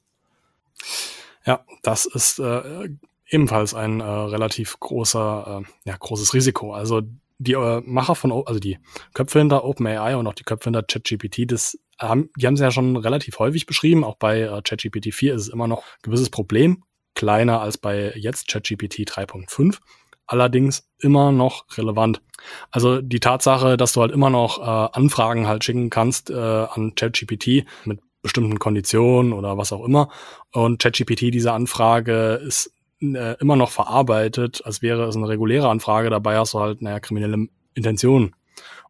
Ja, 1.44 1.64
das 1.82 2.06
ist 2.06 2.38
äh, 2.38 2.91
ebenfalls 3.29 3.75
ein 3.75 4.00
äh, 4.00 4.05
relativ 4.05 4.79
großer, 4.79 5.62
äh, 5.64 5.88
ja, 5.88 5.97
großes 5.97 6.32
Risiko. 6.32 6.75
Also 6.75 7.02
die 7.38 7.55
äh, 7.55 7.81
Macher 7.85 8.14
von, 8.14 8.31
also 8.31 8.61
die 8.61 8.79
Köpfe 9.14 9.41
hinter 9.41 9.64
OpenAI 9.64 10.17
und 10.17 10.26
auch 10.29 10.35
die 10.35 10.44
Köpfe 10.44 10.64
hinter 10.64 10.82
ChatGPT, 10.82 11.50
das 11.50 11.76
haben, 11.99 12.31
die 12.37 12.47
haben 12.47 12.55
es 12.55 12.61
ja 12.61 12.70
schon 12.70 12.97
relativ 12.97 13.38
häufig 13.41 13.67
beschrieben. 13.67 14.05
Auch 14.05 14.17
bei 14.17 14.43
äh, 14.43 14.62
ChatGPT 14.62 15.12
4 15.12 15.35
ist 15.35 15.43
es 15.43 15.49
immer 15.49 15.67
noch 15.67 15.82
ein 15.82 16.02
gewisses 16.02 16.31
Problem, 16.31 16.85
kleiner 17.15 17.61
als 17.61 17.79
bei 17.79 18.12
jetzt 18.17 18.49
ChatGPT 18.49 19.01
3.5, 19.01 19.79
allerdings 20.26 20.88
immer 20.99 21.33
noch 21.33 21.64
relevant. 21.76 22.23
Also 22.71 23.00
die 23.00 23.21
Tatsache, 23.21 23.76
dass 23.76 23.93
du 23.93 24.00
halt 24.00 24.12
immer 24.12 24.31
noch 24.31 24.59
äh, 24.59 24.90
Anfragen 24.93 25.47
halt 25.47 25.64
schicken 25.64 25.90
kannst 25.90 26.31
äh, 26.31 26.35
an 26.35 26.95
ChatGPT 26.95 27.64
mit 27.85 28.00
bestimmten 28.23 28.59
Konditionen 28.59 29.33
oder 29.33 29.57
was 29.57 29.73
auch 29.73 29.85
immer 29.85 30.11
und 30.52 30.81
ChatGPT 30.81 31.33
diese 31.33 31.52
Anfrage 31.52 32.35
ist 32.47 32.73
äh, 33.02 33.38
immer 33.40 33.57
noch 33.57 33.71
verarbeitet, 33.71 34.62
als 34.64 34.83
wäre 34.83 35.05
es 35.05 35.17
eine 35.17 35.29
reguläre 35.29 35.69
Anfrage, 35.69 36.11
dabei 36.11 36.37
hast 36.37 36.55
du 36.55 36.61
halt, 36.61 36.83
naja, 36.83 37.00
kriminelle 37.00 37.47
Intentionen. 37.75 38.35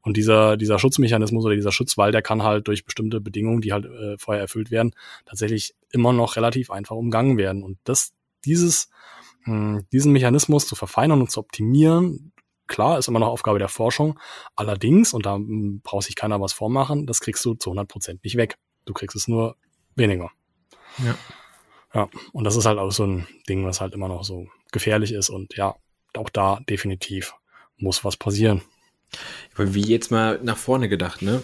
Und 0.02 0.16
dieser, 0.16 0.56
dieser 0.56 0.78
Schutzmechanismus 0.78 1.44
oder 1.44 1.54
dieser 1.54 1.72
Schutzwall, 1.72 2.12
der 2.12 2.22
kann 2.22 2.42
halt 2.42 2.68
durch 2.68 2.84
bestimmte 2.84 3.20
Bedingungen, 3.20 3.60
die 3.60 3.72
halt 3.72 3.84
äh, 3.84 4.16
vorher 4.18 4.42
erfüllt 4.42 4.70
werden, 4.70 4.92
tatsächlich 5.26 5.74
immer 5.90 6.12
noch 6.12 6.36
relativ 6.36 6.70
einfach 6.70 6.96
umgangen 6.96 7.36
werden. 7.36 7.62
Und 7.62 7.78
das, 7.84 8.12
dieses, 8.44 8.88
mh, 9.44 9.82
diesen 9.92 10.12
Mechanismus 10.12 10.66
zu 10.66 10.74
verfeinern 10.74 11.20
und 11.20 11.30
zu 11.30 11.40
optimieren, 11.40 12.32
klar, 12.66 12.98
ist 12.98 13.08
immer 13.08 13.18
noch 13.18 13.28
Aufgabe 13.28 13.58
der 13.58 13.68
Forschung. 13.68 14.18
Allerdings, 14.56 15.12
und 15.12 15.26
da 15.26 15.38
mh, 15.38 15.80
braucht 15.82 16.04
sich 16.04 16.16
keiner 16.16 16.40
was 16.40 16.52
vormachen, 16.52 17.06
das 17.06 17.20
kriegst 17.20 17.44
du 17.44 17.54
zu 17.54 17.70
100 17.70 17.88
Prozent 17.88 18.24
nicht 18.24 18.36
weg. 18.36 18.56
Du 18.86 18.94
kriegst 18.94 19.16
es 19.16 19.28
nur 19.28 19.56
weniger. 19.96 20.30
Ja. 20.98 21.16
Ja, 21.92 22.08
und 22.32 22.44
das 22.44 22.56
ist 22.56 22.66
halt 22.66 22.78
auch 22.78 22.92
so 22.92 23.04
ein 23.04 23.26
Ding, 23.48 23.64
was 23.64 23.80
halt 23.80 23.94
immer 23.94 24.06
noch 24.08 24.22
so 24.22 24.46
gefährlich 24.70 25.12
ist. 25.12 25.28
Und 25.28 25.56
ja, 25.56 25.74
auch 26.16 26.30
da 26.30 26.60
definitiv 26.68 27.34
muss 27.76 28.04
was 28.04 28.16
passieren. 28.16 28.62
Wie 29.56 29.82
jetzt 29.82 30.10
mal 30.10 30.40
nach 30.42 30.56
vorne 30.56 30.88
gedacht, 30.88 31.22
ne? 31.22 31.42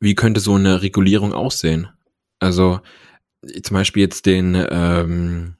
Wie 0.00 0.14
könnte 0.14 0.40
so 0.40 0.54
eine 0.54 0.82
Regulierung 0.82 1.32
aussehen? 1.32 1.88
Also 2.38 2.80
zum 3.62 3.74
Beispiel 3.74 4.02
jetzt 4.02 4.26
den 4.26 4.54
ähm, 4.70 5.56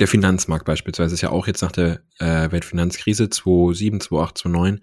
der 0.00 0.08
Finanzmarkt 0.08 0.64
beispielsweise 0.64 1.14
ist 1.14 1.20
ja 1.20 1.30
auch 1.30 1.46
jetzt 1.46 1.62
nach 1.62 1.72
der 1.72 2.00
äh, 2.18 2.50
Weltfinanzkrise 2.50 3.30
2007, 3.30 4.00
2008, 4.00 4.38
2009 4.38 4.80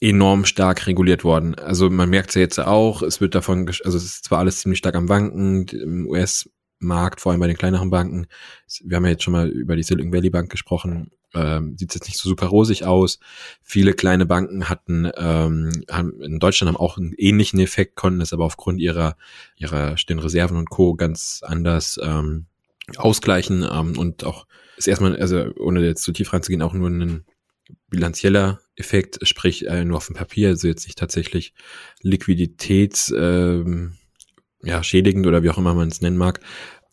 enorm 0.00 0.44
stark 0.44 0.86
reguliert 0.86 1.24
worden. 1.24 1.54
Also 1.54 1.88
man 1.88 2.10
merkt 2.10 2.30
es 2.30 2.34
ja 2.34 2.40
jetzt 2.40 2.58
auch, 2.58 3.02
es 3.02 3.20
wird 3.20 3.34
davon, 3.34 3.68
also 3.68 3.96
es 3.96 4.04
ist 4.04 4.24
zwar 4.24 4.40
alles 4.40 4.60
ziemlich 4.60 4.78
stark 4.78 4.96
am 4.96 5.08
Wanken, 5.08 5.66
im 5.68 6.06
US-Markt, 6.06 7.20
vor 7.20 7.32
allem 7.32 7.40
bei 7.40 7.46
den 7.46 7.56
kleineren 7.56 7.90
Banken. 7.90 8.26
Wir 8.82 8.96
haben 8.96 9.04
ja 9.04 9.12
jetzt 9.12 9.22
schon 9.22 9.32
mal 9.32 9.48
über 9.48 9.76
die 9.76 9.84
Silicon 9.84 10.12
Valley 10.12 10.30
Bank 10.30 10.50
gesprochen, 10.50 11.10
ähm, 11.34 11.76
sieht 11.78 11.94
jetzt 11.94 12.06
nicht 12.06 12.18
so 12.18 12.28
super 12.28 12.46
rosig 12.46 12.84
aus. 12.84 13.18
Viele 13.62 13.94
kleine 13.94 14.26
Banken 14.26 14.68
hatten, 14.68 15.10
ähm, 15.16 15.84
haben 15.90 16.20
in 16.22 16.38
Deutschland 16.38 16.68
haben 16.68 16.80
auch 16.80 16.98
einen 16.98 17.14
ähnlichen 17.16 17.60
Effekt, 17.60 17.96
konnten 17.96 18.20
es 18.20 18.32
aber 18.32 18.44
aufgrund 18.44 18.80
ihrer, 18.80 19.16
ihrer 19.56 19.96
stillen 19.96 20.20
Reserven 20.20 20.56
und 20.56 20.70
Co. 20.70 20.94
ganz 20.94 21.40
anders 21.44 21.98
ähm, 22.02 22.46
ausgleichen 22.96 23.66
ähm, 23.70 23.98
und 23.98 24.24
auch 24.24 24.46
ist 24.76 24.88
erstmal, 24.88 25.16
also 25.16 25.44
ohne 25.58 25.84
jetzt 25.84 26.02
zu 26.02 26.12
tief 26.12 26.32
reinzugehen, 26.32 26.62
auch 26.62 26.72
nur 26.72 26.90
ein 26.90 27.24
bilanzieller 27.88 28.60
Effekt, 28.76 29.18
sprich 29.26 29.66
äh, 29.66 29.84
nur 29.84 29.98
auf 29.98 30.06
dem 30.06 30.16
Papier, 30.16 30.48
also 30.48 30.66
jetzt 30.68 30.86
nicht 30.86 30.98
tatsächlich 30.98 31.54
Liquiditäts 32.00 33.12
ähm, 33.16 33.94
ja, 34.62 34.82
schädigend 34.82 35.26
oder 35.26 35.42
wie 35.42 35.50
auch 35.50 35.58
immer 35.58 35.74
man 35.74 35.88
es 35.88 36.00
nennen 36.00 36.16
mag. 36.16 36.40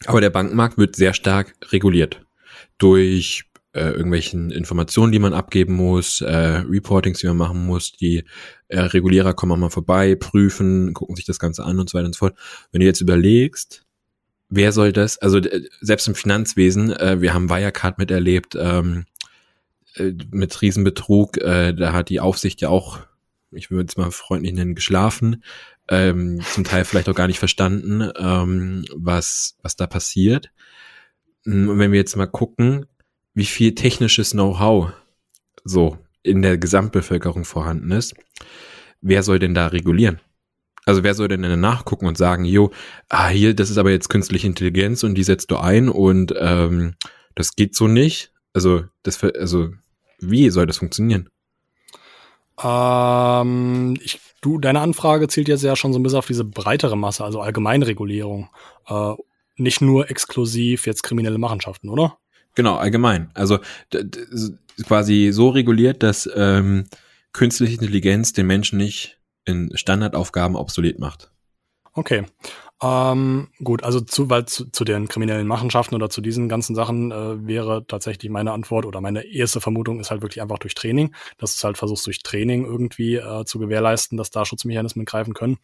Aber 0.06 0.22
der 0.22 0.30
Bankmarkt 0.30 0.78
wird 0.78 0.96
sehr 0.96 1.14
stark 1.14 1.56
reguliert 1.72 2.26
durch 2.78 3.49
äh, 3.80 3.92
irgendwelchen 3.92 4.52
Informationen, 4.52 5.12
die 5.14 5.20
man 5.20 5.34
abgeben 5.34 5.74
muss, 5.74 6.20
äh, 6.22 6.64
Reportings, 6.68 7.20
die 7.20 7.28
man 7.28 7.38
machen 7.38 7.66
muss, 7.66 7.94
die 7.94 8.26
äh, 8.68 8.82
Regulierer 8.82 9.34
kommen 9.34 9.54
auch 9.54 9.58
mal 9.58 9.70
vorbei, 9.70 10.16
prüfen, 10.16 10.94
gucken 10.94 11.16
sich 11.16 11.26
das 11.26 11.40
Ganze 11.40 11.64
an 11.64 11.80
und 11.80 11.90
so 11.90 11.98
weiter 11.98 12.08
und 12.08 12.14
so 12.14 12.20
fort. 12.20 12.38
Wenn 12.72 12.82
du 12.82 12.86
jetzt 12.86 13.00
überlegst, 13.00 13.86
wer 14.50 14.74
soll 14.74 14.92
das, 14.92 15.18
also 15.20 15.40
selbst 15.80 16.08
im 16.10 16.16
Finanzwesen, 16.16 16.92
äh, 16.92 17.22
wir 17.22 17.34
haben 17.34 17.50
Wirecard 17.50 17.98
miterlebt, 18.00 18.58
ähm, 18.60 19.06
äh, 19.96 20.12
mit 20.32 20.62
Riesenbetrug, 20.62 21.38
äh, 21.38 21.74
da 21.74 21.94
hat 21.94 22.10
die 22.10 22.20
Aufsicht 22.20 22.60
ja 22.60 22.68
auch, 22.68 23.00
ich 23.52 23.72
würde 23.72 23.88
es 23.88 23.96
mal 23.96 24.12
freundlich 24.12 24.54
nennen, 24.54 24.76
geschlafen, 24.76 25.44
ähm, 25.88 26.42
zum 26.54 26.66
Teil 26.66 26.84
vielleicht 26.84 27.08
auch 27.08 27.16
gar 27.16 27.28
nicht 27.28 27.40
verstanden, 27.40 28.12
ähm, 28.20 28.84
was, 28.94 29.56
was 29.62 29.78
da 29.78 29.88
passiert. 29.88 30.52
Und 31.46 31.80
wenn 31.80 31.94
wir 31.94 32.00
jetzt 32.00 32.18
mal 32.18 32.28
gucken, 32.28 32.86
wie 33.34 33.46
viel 33.46 33.76
technisches 33.76 34.32
Know-how 34.32 34.92
so 35.64 35.98
in 36.24 36.42
der 36.42 36.58
Gesamtbevölkerung 36.58 37.46
vorhanden 37.46 37.92
ist, 37.92 38.16
wer 39.02 39.24
soll 39.24 39.40
denn 39.40 39.54
da 39.54 39.68
regulieren? 39.68 40.20
Also 40.86 41.04
wer 41.04 41.14
soll 41.14 41.28
denn 41.28 41.44
dann 41.44 41.60
nachgucken 41.60 42.08
und 42.08 42.18
sagen, 42.18 42.46
jo, 42.46 42.72
ah, 43.10 43.30
hier, 43.30 43.54
das 43.54 43.70
ist 43.70 43.78
aber 43.78 43.92
jetzt 43.92 44.10
künstliche 44.10 44.48
Intelligenz 44.48 45.04
und 45.04 45.16
die 45.16 45.24
setzt 45.24 45.52
du 45.52 45.58
ein 45.58 45.90
und 45.90 46.34
ähm, 46.38 46.96
das 47.36 47.56
geht 47.56 47.76
so 47.76 47.88
nicht. 47.88 48.32
Also, 48.54 48.84
das, 49.04 49.24
also, 49.24 49.70
wie 50.20 50.50
soll 50.50 50.66
das 50.66 50.80
funktionieren? 50.80 51.30
Ähm, 52.62 53.98
ich, 54.02 54.20
du, 54.42 54.58
deine 54.58 54.82
Anfrage 54.82 55.28
zielt 55.28 55.48
jetzt 55.48 55.64
ja 55.64 55.76
schon 55.76 55.94
so 55.94 56.00
ein 56.00 56.04
bisschen 56.04 56.20
auf 56.20 56.28
diese 56.28 56.44
breitere 56.44 56.98
Masse, 56.98 57.24
also 57.24 57.40
Allgemeinregulierung. 57.40 58.50
Äh, 58.88 59.14
nicht 59.58 59.82
nur 59.82 60.10
exklusiv 60.10 60.88
jetzt 60.88 61.04
kriminelle 61.04 61.38
Machenschaften, 61.38 61.90
oder? 61.90 62.18
Genau, 62.56 62.76
allgemein. 62.76 63.32
Also 63.34 63.60
quasi 64.86 65.30
so 65.32 65.50
reguliert, 65.50 66.04
dass 66.04 66.30
ähm, 66.36 66.86
künstliche 67.34 67.74
Intelligenz 67.74 68.34
den 68.34 68.48
Menschen 68.48 68.78
nicht 68.78 69.20
in 69.46 69.76
Standardaufgaben 69.76 70.56
obsolet 70.56 71.00
macht. 71.00 71.32
Okay. 71.94 72.26
Ähm, 72.82 73.50
gut, 73.62 73.84
also 73.84 74.00
zu, 74.00 74.30
weil 74.30 74.46
zu, 74.46 74.70
zu 74.72 74.86
den 74.86 75.10
kriminellen 75.10 75.48
Machenschaften 75.48 75.96
oder 75.96 76.10
zu 76.10 76.22
diesen 76.22 76.48
ganzen 76.48 76.76
Sachen 76.76 77.12
äh, 77.12 77.46
wäre 77.46 77.86
tatsächlich 77.86 78.32
meine 78.32 78.54
Antwort 78.54 78.86
oder 78.86 79.02
meine 79.02 79.26
erste 79.26 79.60
Vermutung 79.60 80.00
ist 80.00 80.12
halt 80.12 80.22
wirklich 80.22 80.42
einfach 80.42 80.60
durch 80.60 80.76
Training, 80.76 81.14
dass 81.38 81.60
du 81.60 81.64
halt 81.66 81.78
versuchst 81.78 82.06
durch 82.08 82.24
Training 82.24 82.64
irgendwie 82.64 83.16
äh, 83.16 83.44
zu 83.44 83.60
gewährleisten, 83.60 84.18
dass 84.18 84.32
da 84.32 84.46
Schutzmechanismen 84.46 85.04
greifen 85.04 85.34
können. 85.34 85.58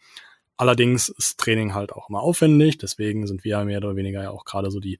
Allerdings 0.58 1.08
ist 1.08 1.38
Training 1.38 1.72
halt 1.72 1.92
auch 1.92 2.10
immer 2.10 2.20
aufwendig, 2.20 2.76
deswegen 2.76 3.26
sind 3.26 3.44
wir 3.44 3.64
mehr 3.64 3.78
oder 3.78 3.96
weniger 3.96 4.22
ja 4.22 4.30
auch 4.30 4.44
gerade 4.44 4.70
so 4.70 4.80
die 4.80 4.98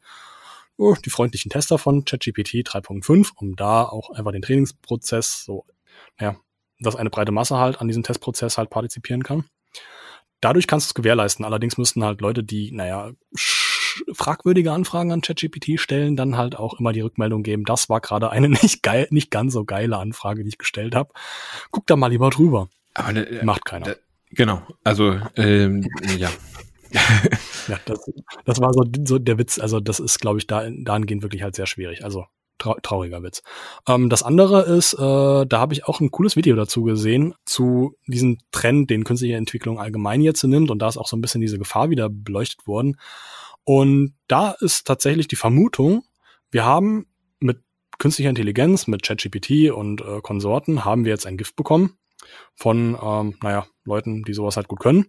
die 0.79 1.11
freundlichen 1.11 1.51
Tester 1.51 1.79
von 1.79 2.05
ChatGPT 2.05 2.67
3.5, 2.67 3.31
um 3.37 3.57
da 3.57 3.85
auch 3.85 4.11
einfach 4.11 4.33
den 4.33 4.43
Trainingsprozess 4.43 5.45
so, 5.45 5.65
naja, 6.19 6.37
dass 6.81 6.97
eine 6.97 7.11
breite 7.11 7.33
Masse 7.33 7.57
halt 7.59 7.81
an 7.81 7.89
diesem 7.89 8.03
Testprozess 8.03 8.59
halt 8.59 8.71
partizipieren 8.71 9.23
kann. 9.23 9.45
Dadurch 10.41 10.67
kannst 10.67 10.87
du 10.87 10.91
es 10.91 10.95
gewährleisten. 10.95 11.45
Allerdings 11.45 11.79
müssten 11.79 12.05
halt 12.05 12.21
Leute, 12.21 12.45
die, 12.45 12.71
naja, 12.73 13.13
fragwürdige 14.13 14.73
Anfragen 14.73 15.13
an 15.13 15.23
ChatGPT 15.23 15.81
stellen, 15.81 16.17
dann 16.17 16.37
halt 16.37 16.57
auch 16.57 16.79
immer 16.79 16.93
die 16.93 17.01
Rückmeldung 17.01 17.43
geben, 17.43 17.65
das 17.65 17.89
war 17.89 18.01
gerade 18.01 18.31
eine 18.31 18.49
nicht 18.63 18.83
geil, 18.83 19.07
nicht 19.11 19.31
ganz 19.31 19.55
so 19.55 19.65
geile 19.65 19.97
Anfrage, 19.97 20.43
die 20.43 20.49
ich 20.49 20.59
gestellt 20.59 20.95
habe. 20.95 21.13
Guck 21.71 21.87
da 21.87 21.97
mal 21.97 22.09
lieber 22.09 22.31
drüber. 22.31 22.69
Aber 22.95 23.13
ne, 23.13 23.41
macht 23.43 23.65
keiner. 23.65 23.87
Ne, 23.89 23.97
genau. 24.31 24.63
Also 24.85 25.19
ähm, 25.37 25.89
ja. 26.19 26.31
ja, 27.69 27.79
das, 27.85 28.11
das 28.45 28.61
war 28.61 28.73
so, 28.73 28.85
so 29.05 29.19
der 29.19 29.39
Witz. 29.39 29.59
Also 29.59 29.81
das 29.81 30.01
ist, 30.01 30.21
glaube 30.21 30.39
ich, 30.39 30.47
da 30.47 30.69
dahingehend 30.71 31.23
wirklich 31.23 31.43
halt 31.43 31.55
sehr 31.55 31.67
schwierig. 31.67 32.05
Also 32.05 32.25
Trau 32.59 32.75
trauriger 32.83 33.23
Witz. 33.23 33.43
Ähm, 33.87 34.09
das 34.09 34.23
andere 34.23 34.63
ist, 34.63 34.95
äh, 34.95 34.97
da 35.47 35.49
habe 35.53 35.75
ich 35.75 35.87
auch 35.87 36.01
ein 36.01 36.11
cooles 36.11 36.37
Video 36.37 36.57
dazu 36.57 36.83
gesehen, 36.85 37.35
zu 37.45 37.97
diesem 38.07 38.39
Trend, 38.51 38.89
den 38.89 39.05
künstliche 39.05 39.37
Entwicklung 39.37 39.79
allgemein 39.79 40.23
jetzt 40.23 40.43
nimmt. 40.43 40.71
Und 40.71 40.81
da 40.81 40.89
ist 40.89 40.97
auch 40.97 41.09
so 41.09 41.17
ein 41.17 41.21
bisschen 41.21 41.43
diese 41.43 41.59
Gefahr 41.59 41.91
wieder 41.91 42.09
beleuchtet 42.09 42.67
worden. 42.67 42.97
Und 43.65 44.15
da 44.27 44.53
ist 44.53 44.87
tatsächlich 44.87 45.29
die 45.29 45.37
Vermutung, 45.37 46.05
wir 46.51 46.65
haben 46.65 47.07
mit 47.41 47.61
künstlicher 47.99 48.31
Intelligenz, 48.31 48.87
mit 48.87 49.03
ChatGPT 49.03 49.71
und 49.71 50.01
äh, 50.01 50.21
Konsorten, 50.23 50.85
haben 50.85 51.05
wir 51.05 51.13
jetzt 51.13 51.27
ein 51.27 51.37
Gift 51.37 51.57
bekommen 51.57 51.99
von, 52.55 52.97
ähm, 53.01 53.35
naja, 53.43 53.67
Leuten, 53.85 54.23
die 54.23 54.33
sowas 54.33 54.57
halt 54.57 54.69
gut 54.69 54.81
können. 54.81 55.07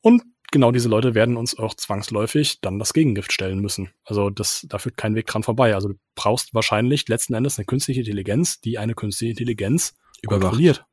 Und 0.00 0.22
genau 0.56 0.72
diese 0.72 0.88
Leute 0.88 1.14
werden 1.14 1.36
uns 1.36 1.58
auch 1.58 1.74
zwangsläufig 1.74 2.60
dann 2.62 2.78
das 2.78 2.94
Gegengift 2.94 3.30
stellen 3.30 3.60
müssen. 3.60 3.90
Also 4.04 4.30
das, 4.30 4.66
da 4.68 4.78
führt 4.78 4.96
kein 4.96 5.14
Weg 5.14 5.26
dran 5.26 5.42
vorbei. 5.42 5.74
Also 5.74 5.88
du 5.88 5.94
brauchst 6.14 6.54
wahrscheinlich 6.54 7.06
letzten 7.08 7.34
Endes 7.34 7.58
eine 7.58 7.66
künstliche 7.66 8.00
Intelligenz, 8.00 8.60
die 8.60 8.78
eine 8.78 8.94
künstliche 8.94 9.32
Intelligenz 9.32 9.94
überwacht. 10.22 10.84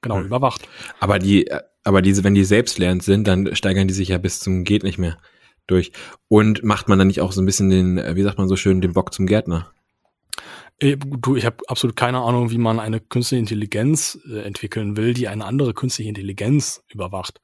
Genau, 0.00 0.16
hm. 0.16 0.24
überwacht. 0.24 0.66
Aber 0.98 1.18
die, 1.18 1.50
aber 1.84 2.00
diese, 2.00 2.24
wenn 2.24 2.34
die 2.34 2.44
selbstlernend 2.44 3.02
sind, 3.02 3.28
dann 3.28 3.54
steigern 3.54 3.86
die 3.86 3.94
sich 3.94 4.08
ja 4.08 4.18
bis 4.18 4.40
zum 4.40 4.64
geht 4.64 4.82
nicht 4.82 4.98
mehr 4.98 5.18
durch. 5.66 5.92
Und 6.28 6.64
macht 6.64 6.88
man 6.88 6.98
dann 6.98 7.08
nicht 7.08 7.20
auch 7.20 7.32
so 7.32 7.42
ein 7.42 7.46
bisschen 7.46 7.68
den, 7.68 8.16
wie 8.16 8.22
sagt 8.22 8.38
man 8.38 8.48
so 8.48 8.56
schön, 8.56 8.80
den 8.80 8.94
Bock 8.94 9.12
zum 9.12 9.26
Gärtner? 9.26 9.70
Äh, 10.78 10.96
du, 10.96 11.36
ich 11.36 11.44
habe 11.44 11.58
absolut 11.68 11.96
keine 11.96 12.20
Ahnung, 12.20 12.50
wie 12.50 12.58
man 12.58 12.80
eine 12.80 12.98
künstliche 12.98 13.40
Intelligenz 13.40 14.18
äh, 14.26 14.40
entwickeln 14.40 14.96
will, 14.96 15.12
die 15.12 15.28
eine 15.28 15.44
andere 15.44 15.74
künstliche 15.74 16.08
Intelligenz 16.08 16.82
überwacht. 16.88 17.40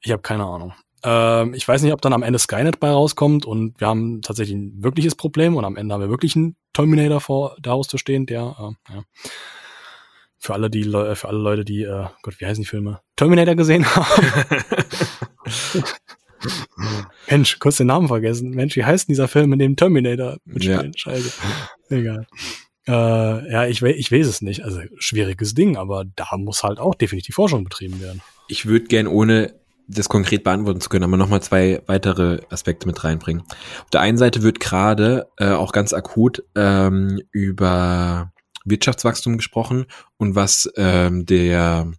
Ich 0.00 0.10
habe 0.10 0.22
keine 0.22 0.44
Ahnung. 0.44 0.72
Ähm, 1.04 1.54
ich 1.54 1.66
weiß 1.66 1.82
nicht, 1.82 1.92
ob 1.92 2.00
dann 2.00 2.12
am 2.12 2.22
Ende 2.22 2.38
Skynet 2.38 2.78
bei 2.80 2.90
rauskommt 2.90 3.44
und 3.44 3.80
wir 3.80 3.88
haben 3.88 4.22
tatsächlich 4.22 4.56
ein 4.56 4.82
wirkliches 4.82 5.14
Problem 5.14 5.56
und 5.56 5.64
am 5.64 5.76
Ende 5.76 5.94
haben 5.94 6.00
wir 6.00 6.10
wirklich 6.10 6.36
einen 6.36 6.56
Terminator 6.72 7.20
vor 7.20 7.56
der 7.58 7.72
Haustür 7.72 7.98
stehen, 7.98 8.26
der, 8.26 8.76
äh, 8.88 8.94
ja. 8.94 9.02
Für 10.38 10.54
alle, 10.54 10.70
die, 10.70 10.82
für 10.82 11.28
alle 11.28 11.38
Leute, 11.38 11.64
die, 11.64 11.82
äh, 11.82 12.06
Gott, 12.22 12.40
wie 12.40 12.46
heißen 12.46 12.62
die 12.62 12.68
Filme? 12.68 13.00
Terminator 13.14 13.54
gesehen 13.54 13.86
haben. 13.86 14.26
Mensch, 17.30 17.60
kurz 17.60 17.76
den 17.76 17.86
Namen 17.86 18.08
vergessen. 18.08 18.50
Mensch, 18.50 18.74
wie 18.74 18.84
heißt 18.84 19.06
denn 19.08 19.12
dieser 19.12 19.28
Film, 19.28 19.52
in 19.52 19.60
dem 19.60 19.76
Terminator 19.76 20.38
mitspielt? 20.44 20.82
Ja. 20.82 20.90
Scheiße. 20.96 21.32
Egal. 21.90 22.26
Äh, 22.88 23.52
ja, 23.52 23.66
ich, 23.66 23.82
ich 23.82 24.10
weiß 24.10 24.26
es 24.26 24.42
nicht. 24.42 24.64
Also 24.64 24.80
schwieriges 24.98 25.54
Ding, 25.54 25.76
aber 25.76 26.04
da 26.04 26.36
muss 26.36 26.64
halt 26.64 26.80
auch 26.80 26.96
definitiv 26.96 27.36
Forschung 27.36 27.62
betrieben 27.62 28.00
werden. 28.00 28.20
Ich 28.48 28.66
würde 28.66 28.86
gern 28.86 29.06
ohne 29.06 29.54
das 29.88 30.08
konkret 30.08 30.44
beantworten 30.44 30.80
zu 30.80 30.88
können, 30.88 31.04
aber 31.04 31.16
nochmal 31.16 31.42
zwei 31.42 31.82
weitere 31.86 32.40
Aspekte 32.50 32.86
mit 32.86 33.02
reinbringen. 33.04 33.42
Auf 33.82 33.90
der 33.92 34.00
einen 34.00 34.18
Seite 34.18 34.42
wird 34.42 34.60
gerade 34.60 35.28
äh, 35.38 35.50
auch 35.50 35.72
ganz 35.72 35.92
akut 35.92 36.44
ähm, 36.54 37.20
über 37.30 38.32
Wirtschaftswachstum 38.64 39.36
gesprochen 39.36 39.86
und 40.16 40.34
was 40.34 40.70
ähm, 40.76 41.26
der 41.26 41.92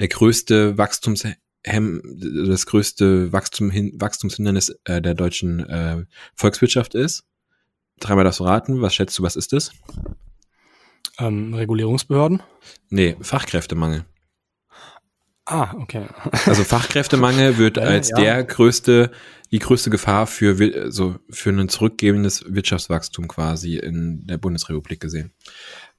der 0.00 0.08
größte 0.08 0.76
Wachstumshem, 0.76 1.36
das 1.62 2.66
größte 2.66 3.32
Wachstum, 3.32 3.70
Wachstumshindernis 3.94 4.76
äh, 4.84 5.00
der 5.00 5.14
deutschen 5.14 5.60
äh, 5.68 6.04
Volkswirtschaft 6.34 6.94
ist. 6.94 7.24
Dreimal 8.00 8.24
das 8.24 8.40
raten. 8.40 8.82
Was 8.82 8.94
schätzt 8.94 9.18
du, 9.18 9.22
was 9.22 9.36
ist 9.36 9.52
das? 9.52 9.70
Ähm, 11.18 11.54
Regulierungsbehörden? 11.54 12.42
Nee, 12.88 13.16
Fachkräftemangel. 13.20 14.04
Ah, 15.46 15.74
okay. 15.78 16.06
Also 16.46 16.64
Fachkräftemangel 16.64 17.58
wird 17.58 17.78
als 17.78 18.10
ja. 18.10 18.16
der 18.16 18.44
größte, 18.44 19.10
die 19.50 19.58
größte 19.58 19.90
Gefahr 19.90 20.26
für, 20.26 20.90
so, 20.90 21.16
für 21.30 21.50
ein 21.50 21.68
zurückgebendes 21.68 22.44
Wirtschaftswachstum 22.48 23.28
quasi 23.28 23.76
in 23.76 24.26
der 24.26 24.38
Bundesrepublik 24.38 25.00
gesehen. 25.00 25.32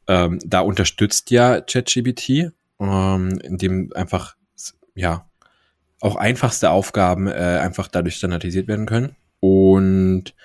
Ähm, 0.07 0.39
da 0.43 0.61
unterstützt 0.61 1.31
ja 1.31 1.61
ChatGPT, 1.61 2.51
ähm, 2.79 3.39
indem 3.43 3.91
einfach, 3.93 4.35
ja, 4.95 5.29
auch 6.01 6.15
einfachste 6.15 6.69
Aufgaben 6.69 7.27
äh, 7.27 7.31
einfach 7.33 7.87
dadurch 7.87 8.15
standardisiert 8.15 8.67
werden 8.67 8.85
können. 8.85 9.15
Und 9.39 10.35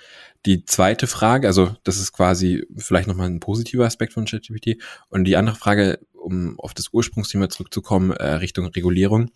die 0.45 0.65
zweite 0.65 1.07
Frage, 1.07 1.47
also 1.47 1.75
das 1.83 1.97
ist 1.97 2.13
quasi 2.13 2.65
vielleicht 2.75 3.07
nochmal 3.07 3.27
ein 3.27 3.39
positiver 3.39 3.85
Aspekt 3.85 4.13
von 4.13 4.25
ChatGPT. 4.25 4.81
Und 5.09 5.25
die 5.25 5.35
andere 5.35 5.55
Frage, 5.55 5.99
um 6.13 6.59
auf 6.59 6.73
das 6.73 6.89
Ursprungsthema 6.91 7.49
zurückzukommen, 7.49 8.11
äh, 8.11 8.33
Richtung 8.33 8.65
Regulierung. 8.65 9.29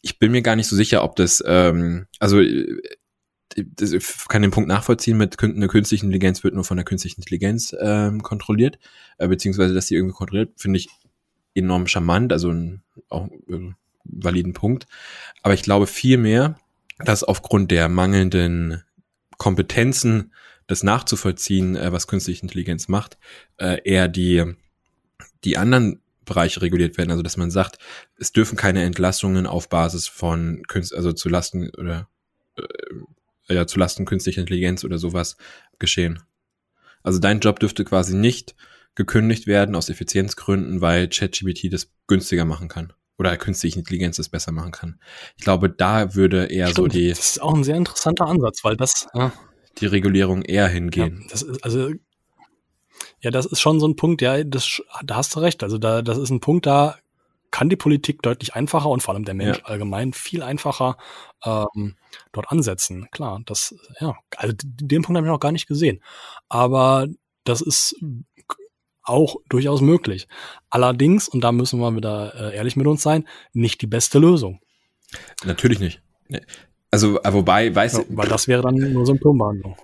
Ich 0.00 0.18
bin 0.18 0.30
mir 0.30 0.42
gar 0.42 0.56
nicht 0.56 0.68
so 0.68 0.76
sicher, 0.76 1.02
ob 1.02 1.16
das, 1.16 1.42
ähm, 1.44 2.06
also 2.18 2.40
äh, 2.40 2.80
ich 3.56 4.28
kann 4.28 4.42
den 4.42 4.50
Punkt 4.50 4.68
nachvollziehen 4.68 5.16
mit 5.16 5.42
eine 5.42 5.68
künstliche 5.68 6.04
Intelligenz 6.04 6.44
wird 6.44 6.54
nur 6.54 6.64
von 6.64 6.76
der 6.76 6.84
künstlichen 6.84 7.22
Intelligenz 7.22 7.74
ähm, 7.80 8.22
kontrolliert, 8.22 8.78
äh, 9.16 9.26
beziehungsweise 9.26 9.74
dass 9.74 9.88
sie 9.88 9.96
irgendwie 9.96 10.14
kontrolliert, 10.14 10.52
finde 10.56 10.78
ich 10.78 10.88
enorm 11.54 11.86
charmant, 11.88 12.32
also 12.32 12.50
ein, 12.50 12.82
auch 13.08 13.28
äh, 13.48 13.72
validen 14.04 14.52
Punkt. 14.52 14.86
Aber 15.42 15.54
ich 15.54 15.62
glaube 15.62 15.86
viel 15.86 16.18
mehr, 16.18 16.58
dass 16.98 17.24
aufgrund 17.24 17.70
der 17.70 17.88
mangelnden 17.88 18.82
Kompetenzen 19.38 20.32
das 20.66 20.82
nachzuvollziehen, 20.82 21.74
äh, 21.76 21.92
was 21.92 22.06
künstliche 22.06 22.42
Intelligenz 22.42 22.88
macht, 22.88 23.18
äh, 23.56 23.80
eher 23.84 24.06
die, 24.06 24.44
die 25.44 25.56
anderen 25.56 26.00
Bereiche 26.24 26.60
reguliert 26.60 26.98
werden. 26.98 27.10
Also 27.10 27.22
dass 27.22 27.36
man 27.36 27.50
sagt, 27.50 27.78
es 28.16 28.32
dürfen 28.32 28.56
keine 28.56 28.84
Entlassungen 28.84 29.46
auf 29.46 29.68
Basis 29.68 30.06
von 30.06 30.62
Künst, 30.68 30.94
also 30.94 31.12
zu 31.12 31.28
Lasten 31.28 31.70
oder 31.70 32.08
äh, 32.56 33.54
ja, 33.54 33.66
zu 33.66 33.78
Lasten 33.78 34.04
künstlicher 34.04 34.42
Intelligenz 34.42 34.84
oder 34.84 34.98
sowas 34.98 35.38
geschehen. 35.78 36.22
Also 37.02 37.18
dein 37.18 37.40
Job 37.40 37.60
dürfte 37.60 37.84
quasi 37.84 38.14
nicht 38.14 38.54
gekündigt 38.94 39.46
werden 39.46 39.74
aus 39.74 39.88
Effizienzgründen, 39.88 40.82
weil 40.82 41.08
ChatGPT 41.08 41.72
das 41.72 41.90
günstiger 42.06 42.44
machen 42.44 42.68
kann 42.68 42.92
oder 43.18 43.36
künstliche 43.36 43.78
Intelligenz 43.78 44.16
das 44.16 44.28
besser 44.28 44.52
machen 44.52 44.72
kann. 44.72 45.00
Ich 45.36 45.44
glaube, 45.44 45.68
da 45.68 46.14
würde 46.14 46.46
eher 46.46 46.68
Stimmt, 46.68 46.92
so 46.92 46.98
die. 46.98 47.08
Das 47.08 47.18
ist 47.18 47.42
auch 47.42 47.54
ein 47.54 47.64
sehr 47.64 47.76
interessanter 47.76 48.26
Ansatz, 48.26 48.64
weil 48.64 48.76
das. 48.76 49.08
Ja. 49.14 49.32
Die 49.80 49.86
Regulierung 49.86 50.42
eher 50.42 50.68
hingehen. 50.68 51.20
Ja, 51.22 51.28
das 51.30 51.42
ist, 51.42 51.64
also, 51.64 51.90
ja, 53.20 53.30
das 53.30 53.46
ist 53.46 53.60
schon 53.60 53.78
so 53.80 53.86
ein 53.86 53.96
Punkt, 53.96 54.22
ja, 54.22 54.42
das, 54.42 54.82
da 55.04 55.16
hast 55.16 55.34
du 55.36 55.40
recht. 55.40 55.62
Also 55.62 55.78
da, 55.78 56.02
das 56.02 56.18
ist 56.18 56.30
ein 56.30 56.40
Punkt, 56.40 56.66
da 56.66 56.96
kann 57.50 57.68
die 57.68 57.76
Politik 57.76 58.22
deutlich 58.22 58.54
einfacher 58.54 58.88
und 58.88 59.02
vor 59.02 59.14
allem 59.14 59.24
der 59.24 59.34
Mensch 59.34 59.58
ja. 59.58 59.64
allgemein 59.64 60.12
viel 60.12 60.42
einfacher 60.42 60.96
ähm, 61.44 61.96
dort 62.32 62.50
ansetzen. 62.50 63.08
Klar, 63.10 63.40
das, 63.46 63.74
ja, 64.00 64.16
also 64.36 64.54
den 64.58 65.02
Punkt 65.02 65.16
habe 65.16 65.26
ich 65.26 65.32
noch 65.32 65.40
gar 65.40 65.52
nicht 65.52 65.66
gesehen. 65.66 66.02
Aber 66.48 67.06
das 67.44 67.60
ist 67.60 67.96
auch 69.08 69.36
durchaus 69.48 69.80
möglich. 69.80 70.28
Allerdings, 70.70 71.28
und 71.28 71.42
da 71.42 71.52
müssen 71.52 71.80
wir 71.80 71.94
wieder 71.96 72.34
äh, 72.34 72.56
ehrlich 72.56 72.76
mit 72.76 72.86
uns 72.86 73.02
sein, 73.02 73.26
nicht 73.52 73.80
die 73.82 73.86
beste 73.86 74.18
Lösung. 74.18 74.60
Natürlich 75.44 75.80
nicht. 75.80 76.02
Also, 76.90 77.20
äh, 77.22 77.32
wobei, 77.32 77.74
weiß 77.74 77.98
ja, 77.98 78.04
Weil 78.08 78.28
das 78.28 78.48
wäre 78.48 78.62
dann 78.62 78.74
nur 78.74 79.06
Symptombehandlung. 79.06 79.76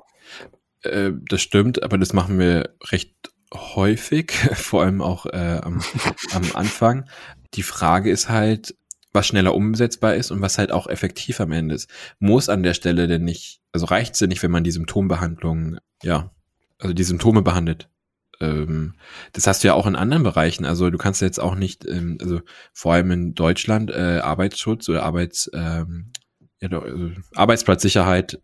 Äh, 0.83 1.13
das 1.29 1.43
stimmt, 1.43 1.83
aber 1.83 1.99
das 1.99 2.13
machen 2.13 2.39
wir 2.39 2.75
recht 2.91 3.15
häufig, 3.53 4.33
vor 4.55 4.83
allem 4.83 5.03
auch 5.03 5.27
äh, 5.27 5.61
am, 5.63 5.83
am 6.33 6.45
Anfang. 6.55 7.09
Die 7.55 7.63
Frage 7.63 8.11
ist 8.11 8.29
halt, 8.29 8.75
was 9.13 9.29
schneller 9.29 9.55
umsetzbar 9.55 10.17
ist 10.17 10.31
und 10.33 10.41
was 10.41 10.59
halt 10.59 10.73
auch 10.73 10.89
effektiv 10.89 11.41
am 11.41 11.53
Ende 11.53 11.75
ist. 11.75 11.89
Muss 12.19 12.49
an 12.49 12.63
der 12.63 12.75
Stelle 12.75 13.07
denn 13.07 13.25
nicht, 13.25 13.61
also 13.73 13.87
reicht 13.87 14.15
es 14.15 14.19
denn 14.19 14.29
nicht, 14.29 14.43
wenn 14.43 14.51
man 14.51 14.65
die 14.65 14.73
Symptombehandlung, 14.73 15.79
ja, 16.03 16.33
also 16.79 16.93
die 16.93 17.05
Symptome 17.05 17.43
behandelt? 17.43 17.89
Ähm, 18.45 18.95
das 19.33 19.47
hast 19.47 19.63
du 19.65 19.69
ja 19.69 19.75
auch 19.75 19.87
in 19.87 19.97
anderen 19.97 20.23
Bereichen. 20.23 20.65
Also 20.65 20.91
du 20.91 20.99
kannst 20.99 21.23
jetzt 21.23 21.41
auch 21.41 21.55
nicht, 21.55 21.87
ähm, 21.87 22.19
also 22.21 22.41
vor 22.73 22.95
allem 22.95 23.11
in 23.11 23.35
Deutschland 23.35 23.91
äh, 23.91 24.21
Arbeitsschutz 24.23 24.89
oder 24.89 25.03
Arbeits, 25.03 25.51
ähm, 25.55 26.13
ja, 26.61 26.69
doch, 26.69 26.85
also 26.85 27.11
Arbeitsplatzsicherheit. 27.35 28.41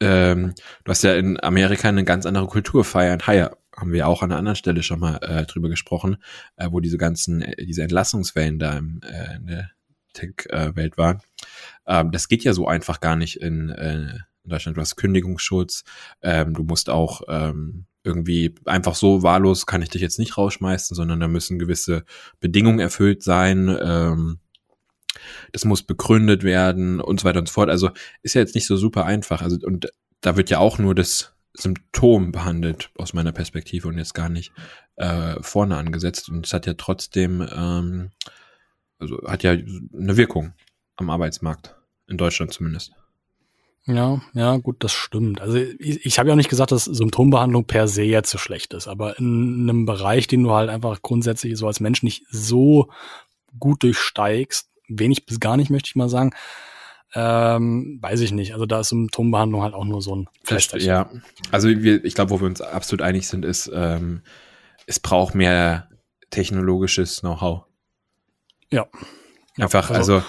Ähm, 0.00 0.54
du 0.84 0.90
hast 0.90 1.02
ja 1.02 1.14
in 1.14 1.42
Amerika 1.42 1.88
eine 1.88 2.04
ganz 2.04 2.26
andere 2.26 2.46
Kultur 2.46 2.84
feiern. 2.84 3.20
Hire 3.24 3.56
haben 3.76 3.92
wir 3.92 4.08
auch 4.08 4.22
an 4.22 4.30
einer 4.30 4.38
anderen 4.38 4.56
Stelle 4.56 4.82
schon 4.82 5.00
mal 5.00 5.16
äh, 5.22 5.46
drüber 5.46 5.68
gesprochen, 5.68 6.18
äh, 6.56 6.68
wo 6.70 6.80
diese 6.80 6.98
ganzen, 6.98 7.42
äh, 7.42 7.64
diese 7.64 7.82
Entlassungswellen 7.82 8.58
da 8.58 8.76
im, 8.76 9.00
äh, 9.04 9.36
in 9.36 9.46
der 9.46 9.70
Tech-Welt 10.12 10.98
waren. 10.98 11.20
Ähm, 11.86 12.10
das 12.10 12.28
geht 12.28 12.44
ja 12.44 12.52
so 12.52 12.66
einfach 12.66 13.00
gar 13.00 13.16
nicht 13.16 13.40
in, 13.40 13.70
äh, 13.70 14.18
in 14.42 14.50
Deutschland. 14.50 14.76
Du 14.76 14.80
hast 14.80 14.96
Kündigungsschutz, 14.96 15.84
ähm, 16.22 16.54
du 16.54 16.64
musst 16.64 16.90
auch 16.90 17.22
ähm, 17.28 17.86
irgendwie 18.02 18.54
einfach 18.64 18.94
so 18.94 19.22
wahllos 19.22 19.66
kann 19.66 19.82
ich 19.82 19.90
dich 19.90 20.02
jetzt 20.02 20.18
nicht 20.18 20.38
rausschmeißen, 20.38 20.94
sondern 20.94 21.20
da 21.20 21.28
müssen 21.28 21.58
gewisse 21.58 22.04
Bedingungen 22.40 22.78
erfüllt 22.78 23.22
sein. 23.22 23.76
Ähm, 23.82 24.38
das 25.52 25.64
muss 25.64 25.82
begründet 25.82 26.42
werden 26.42 27.00
und 27.00 27.20
so 27.20 27.24
weiter 27.24 27.40
und 27.40 27.48
so 27.48 27.54
fort. 27.54 27.68
Also 27.68 27.90
ist 28.22 28.34
ja 28.34 28.40
jetzt 28.40 28.54
nicht 28.54 28.66
so 28.66 28.76
super 28.76 29.04
einfach. 29.04 29.42
Also 29.42 29.58
und 29.64 29.88
da 30.20 30.36
wird 30.36 30.50
ja 30.50 30.58
auch 30.58 30.78
nur 30.78 30.94
das 30.94 31.34
Symptom 31.54 32.32
behandelt 32.32 32.90
aus 32.96 33.12
meiner 33.12 33.32
Perspektive 33.32 33.88
und 33.88 33.98
jetzt 33.98 34.14
gar 34.14 34.28
nicht 34.28 34.52
äh, 34.96 35.42
vorne 35.42 35.76
angesetzt. 35.76 36.28
Und 36.28 36.46
es 36.46 36.52
hat 36.52 36.66
ja 36.66 36.74
trotzdem, 36.74 37.46
ähm, 37.52 38.10
also 38.98 39.20
hat 39.26 39.42
ja 39.42 39.52
eine 39.52 40.16
Wirkung 40.16 40.52
am 40.96 41.10
Arbeitsmarkt 41.10 41.76
in 42.06 42.16
Deutschland 42.16 42.52
zumindest. 42.52 42.92
Ja, 43.86 44.20
ja, 44.34 44.56
gut, 44.58 44.84
das 44.84 44.92
stimmt. 44.92 45.40
Also 45.40 45.56
ich, 45.56 46.04
ich 46.04 46.18
habe 46.18 46.28
ja 46.28 46.34
auch 46.34 46.36
nicht 46.36 46.50
gesagt, 46.50 46.70
dass 46.70 46.84
Symptombehandlung 46.84 47.64
per 47.64 47.88
se 47.88 48.02
jetzt 48.02 48.30
so 48.30 48.38
schlecht 48.38 48.74
ist, 48.74 48.88
aber 48.88 49.18
in 49.18 49.68
einem 49.68 49.86
Bereich, 49.86 50.26
den 50.26 50.42
du 50.42 50.52
halt 50.52 50.68
einfach 50.68 51.02
grundsätzlich 51.02 51.56
so 51.56 51.66
als 51.66 51.80
Mensch 51.80 52.02
nicht 52.02 52.24
so 52.30 52.90
gut 53.58 53.82
durchsteigst, 53.82 54.68
wenig 54.88 55.26
bis 55.26 55.40
gar 55.40 55.56
nicht, 55.56 55.70
möchte 55.70 55.88
ich 55.88 55.96
mal 55.96 56.08
sagen, 56.08 56.32
ähm, 57.14 57.98
weiß 58.00 58.20
ich 58.20 58.32
nicht. 58.32 58.52
Also 58.52 58.66
da 58.66 58.80
ist 58.80 58.90
Symptombehandlung 58.90 59.62
halt 59.62 59.74
auch 59.74 59.84
nur 59.84 60.02
so 60.02 60.14
ein 60.14 60.28
Feststechen. 60.44 60.86
Ja, 60.86 61.10
also 61.50 61.68
wir, 61.68 62.04
ich 62.04 62.14
glaube, 62.14 62.30
wo 62.30 62.40
wir 62.40 62.46
uns 62.46 62.60
absolut 62.60 63.02
einig 63.02 63.28
sind, 63.28 63.44
ist, 63.44 63.70
ähm, 63.74 64.22
es 64.86 65.00
braucht 65.00 65.34
mehr 65.34 65.88
technologisches 66.30 67.20
Know-how. 67.20 67.64
Ja. 68.70 68.86
Einfach, 69.58 69.90
also, 69.90 70.16
also 70.16 70.26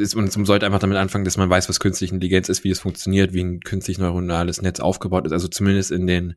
ist, 0.00 0.14
und 0.14 0.34
man 0.36 0.44
sollte 0.44 0.66
einfach 0.66 0.78
damit 0.78 0.96
anfangen, 0.98 1.24
dass 1.24 1.36
man 1.36 1.50
weiß, 1.50 1.68
was 1.68 1.80
künstliche 1.80 2.14
Intelligenz 2.14 2.48
ist, 2.48 2.64
wie 2.64 2.70
es 2.70 2.80
funktioniert, 2.80 3.32
wie 3.32 3.42
ein 3.42 3.60
künstlich 3.60 3.98
neuronales 3.98 4.62
Netz 4.62 4.80
aufgebaut 4.80 5.26
ist. 5.26 5.32
Also 5.32 5.48
zumindest 5.48 5.92
in 5.92 6.06
den 6.06 6.34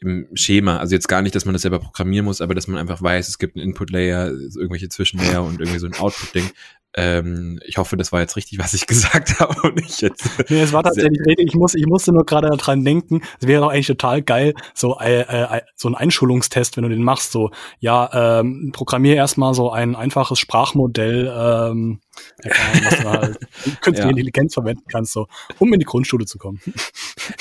im 0.00 0.26
Schema. 0.34 0.78
Also 0.78 0.94
jetzt 0.94 1.08
gar 1.08 1.22
nicht, 1.22 1.34
dass 1.34 1.44
man 1.44 1.52
das 1.52 1.62
selber 1.62 1.78
programmieren 1.78 2.24
muss, 2.24 2.40
aber 2.40 2.54
dass 2.54 2.66
man 2.66 2.78
einfach 2.78 3.02
weiß, 3.02 3.28
es 3.28 3.38
gibt 3.38 3.56
einen 3.56 3.66
Input-Layer, 3.66 4.28
irgendwelche 4.28 4.88
Zwischenlayer 4.88 5.44
und 5.44 5.60
irgendwie 5.60 5.78
so 5.78 5.86
ein 5.86 5.94
Output-Ding. 5.94 6.50
Ähm, 6.96 7.60
ich 7.64 7.78
hoffe, 7.78 7.96
das 7.96 8.10
war 8.10 8.20
jetzt 8.20 8.34
richtig, 8.34 8.58
was 8.58 8.74
ich 8.74 8.86
gesagt 8.86 9.38
habe 9.38 9.60
und 9.62 9.76
nicht 9.76 10.00
jetzt. 10.00 10.28
Nee, 10.48 10.62
es 10.62 10.72
war 10.72 10.82
tatsächlich 10.82 11.20
richtig. 11.24 11.48
Ich, 11.48 11.54
muss, 11.54 11.74
ich 11.74 11.86
musste 11.86 12.12
nur 12.12 12.24
gerade 12.24 12.48
daran 12.48 12.84
denken, 12.84 13.20
es 13.40 13.46
wäre 13.46 13.60
doch 13.60 13.70
eigentlich 13.70 13.86
total 13.86 14.22
geil, 14.22 14.54
so, 14.74 14.98
äh, 14.98 15.20
äh, 15.20 15.60
so 15.76 15.88
ein 15.88 15.94
Einschulungstest, 15.94 16.76
wenn 16.76 16.82
du 16.82 16.88
den 16.88 17.04
machst, 17.04 17.30
so, 17.30 17.50
ja, 17.78 18.40
ähm, 18.40 18.70
programmier 18.72 19.14
erstmal 19.14 19.54
so 19.54 19.70
ein 19.70 19.94
einfaches 19.94 20.40
Sprachmodell, 20.40 21.26
ähm, 21.26 22.00
ja, 22.42 22.50
was 22.84 22.98
du 22.98 23.04
halt 23.08 23.38
künstliche 23.82 24.02
ja. 24.02 24.10
Intelligenz 24.10 24.54
verwenden 24.54 24.84
kannst, 24.90 25.12
so, 25.12 25.28
um 25.58 25.72
in 25.72 25.78
die 25.78 25.86
Grundschule 25.86 26.24
zu 26.24 26.38
kommen. 26.38 26.60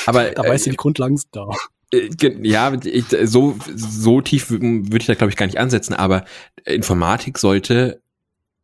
Aber 0.05 0.25
da 0.31 0.43
weißt 0.43 0.67
du, 0.67 0.69
äh, 0.69 0.71
die 0.71 0.77
Grundlagen 0.77 1.17
sind 1.17 1.29
da. 1.31 1.47
Äh, 1.93 2.09
ja, 2.41 2.73
ich, 2.83 3.05
so, 3.23 3.57
so 3.75 4.21
tief 4.21 4.49
würde 4.49 4.97
ich 4.97 5.05
da, 5.05 5.15
glaube 5.15 5.31
ich, 5.31 5.37
gar 5.37 5.45
nicht 5.45 5.59
ansetzen, 5.59 5.93
aber 5.93 6.25
Informatik 6.65 7.37
sollte 7.37 8.01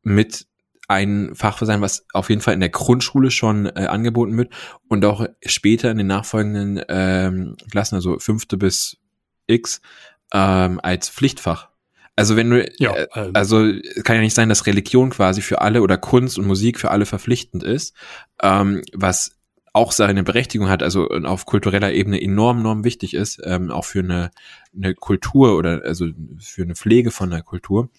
mit 0.03 0.45
ein 0.87 1.33
Fach 1.33 1.59
sein, 1.61 1.81
was 1.81 2.05
auf 2.13 2.29
jeden 2.29 2.41
Fall 2.41 2.53
in 2.53 2.59
der 2.59 2.69
Grundschule 2.69 3.31
schon 3.31 3.65
äh, 3.65 3.87
angeboten 3.87 4.37
wird 4.37 4.53
und 4.87 5.03
auch 5.05 5.25
später 5.45 5.89
in 5.89 5.97
den 5.97 6.07
nachfolgenden 6.07 6.81
ähm, 6.89 7.55
Klassen, 7.71 7.95
also 7.95 8.19
fünfte 8.19 8.57
bis 8.57 8.97
X, 9.47 9.81
ähm, 10.33 10.79
als 10.83 11.09
Pflichtfach. 11.09 11.69
Also 12.15 12.35
wenn 12.35 12.49
du, 12.49 12.65
ja, 12.77 12.93
äh, 12.93 13.07
ähm. 13.15 13.31
also 13.33 13.57
kann 14.03 14.15
ja 14.15 14.21
nicht 14.21 14.35
sein, 14.35 14.47
dass 14.47 14.67
Religion 14.67 15.09
quasi 15.09 15.41
für 15.41 15.61
alle 15.61 15.81
oder 15.81 15.97
Kunst 15.97 16.37
und 16.37 16.47
Musik 16.47 16.79
für 16.79 16.91
alle 16.91 17.05
verpflichtend 17.05 17.63
ist, 17.63 17.93
ähm, 18.41 18.83
was 18.93 19.34
auch 19.75 19.91
seine 19.91 20.23
Berechtigung 20.23 20.69
hat, 20.69 20.81
also 20.81 21.09
auf 21.09 21.45
kultureller 21.45 21.91
Ebene 21.91 22.21
enorm, 22.21 22.59
enorm 22.59 22.85
wichtig 22.85 23.13
ist, 23.13 23.41
ähm, 23.43 23.71
auch 23.71 23.83
für 23.83 23.99
eine, 23.99 24.31
eine 24.73 24.95
Kultur 24.95 25.57
oder 25.57 25.81
also 25.83 26.07
für 26.39 26.63
eine 26.63 26.75
Pflege 26.75 27.11
von 27.11 27.29
der 27.29 27.41
Kultur. 27.41 27.89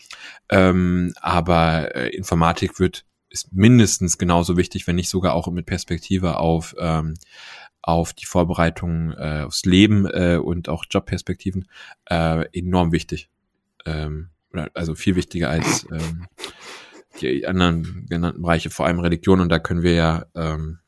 Ähm, 0.48 1.12
aber 1.20 1.94
äh, 1.94 2.08
Informatik 2.16 2.80
wird 2.80 3.04
ist 3.28 3.52
mindestens 3.52 4.16
genauso 4.16 4.56
wichtig, 4.56 4.86
wenn 4.86 4.96
nicht 4.96 5.10
sogar 5.10 5.34
auch 5.34 5.48
mit 5.48 5.66
Perspektive 5.66 6.38
auf 6.38 6.74
ähm, 6.78 7.14
auf 7.82 8.14
die 8.14 8.26
Vorbereitung 8.26 9.12
äh, 9.12 9.42
aufs 9.46 9.64
Leben 9.66 10.06
äh, 10.06 10.38
und 10.42 10.70
auch 10.70 10.84
Jobperspektiven 10.90 11.68
äh, 12.06 12.46
enorm 12.58 12.90
wichtig. 12.90 13.28
Ähm, 13.84 14.30
also 14.72 14.94
viel 14.94 15.14
wichtiger 15.14 15.50
als 15.50 15.86
ähm, 15.92 16.26
die 17.20 17.46
anderen 17.46 18.06
genannten 18.08 18.40
Bereiche, 18.40 18.70
vor 18.70 18.86
allem 18.86 19.00
Religion. 19.00 19.40
Und 19.40 19.50
da 19.50 19.58
können 19.58 19.82
wir 19.82 19.92
ja 19.92 20.26
ähm, 20.34 20.78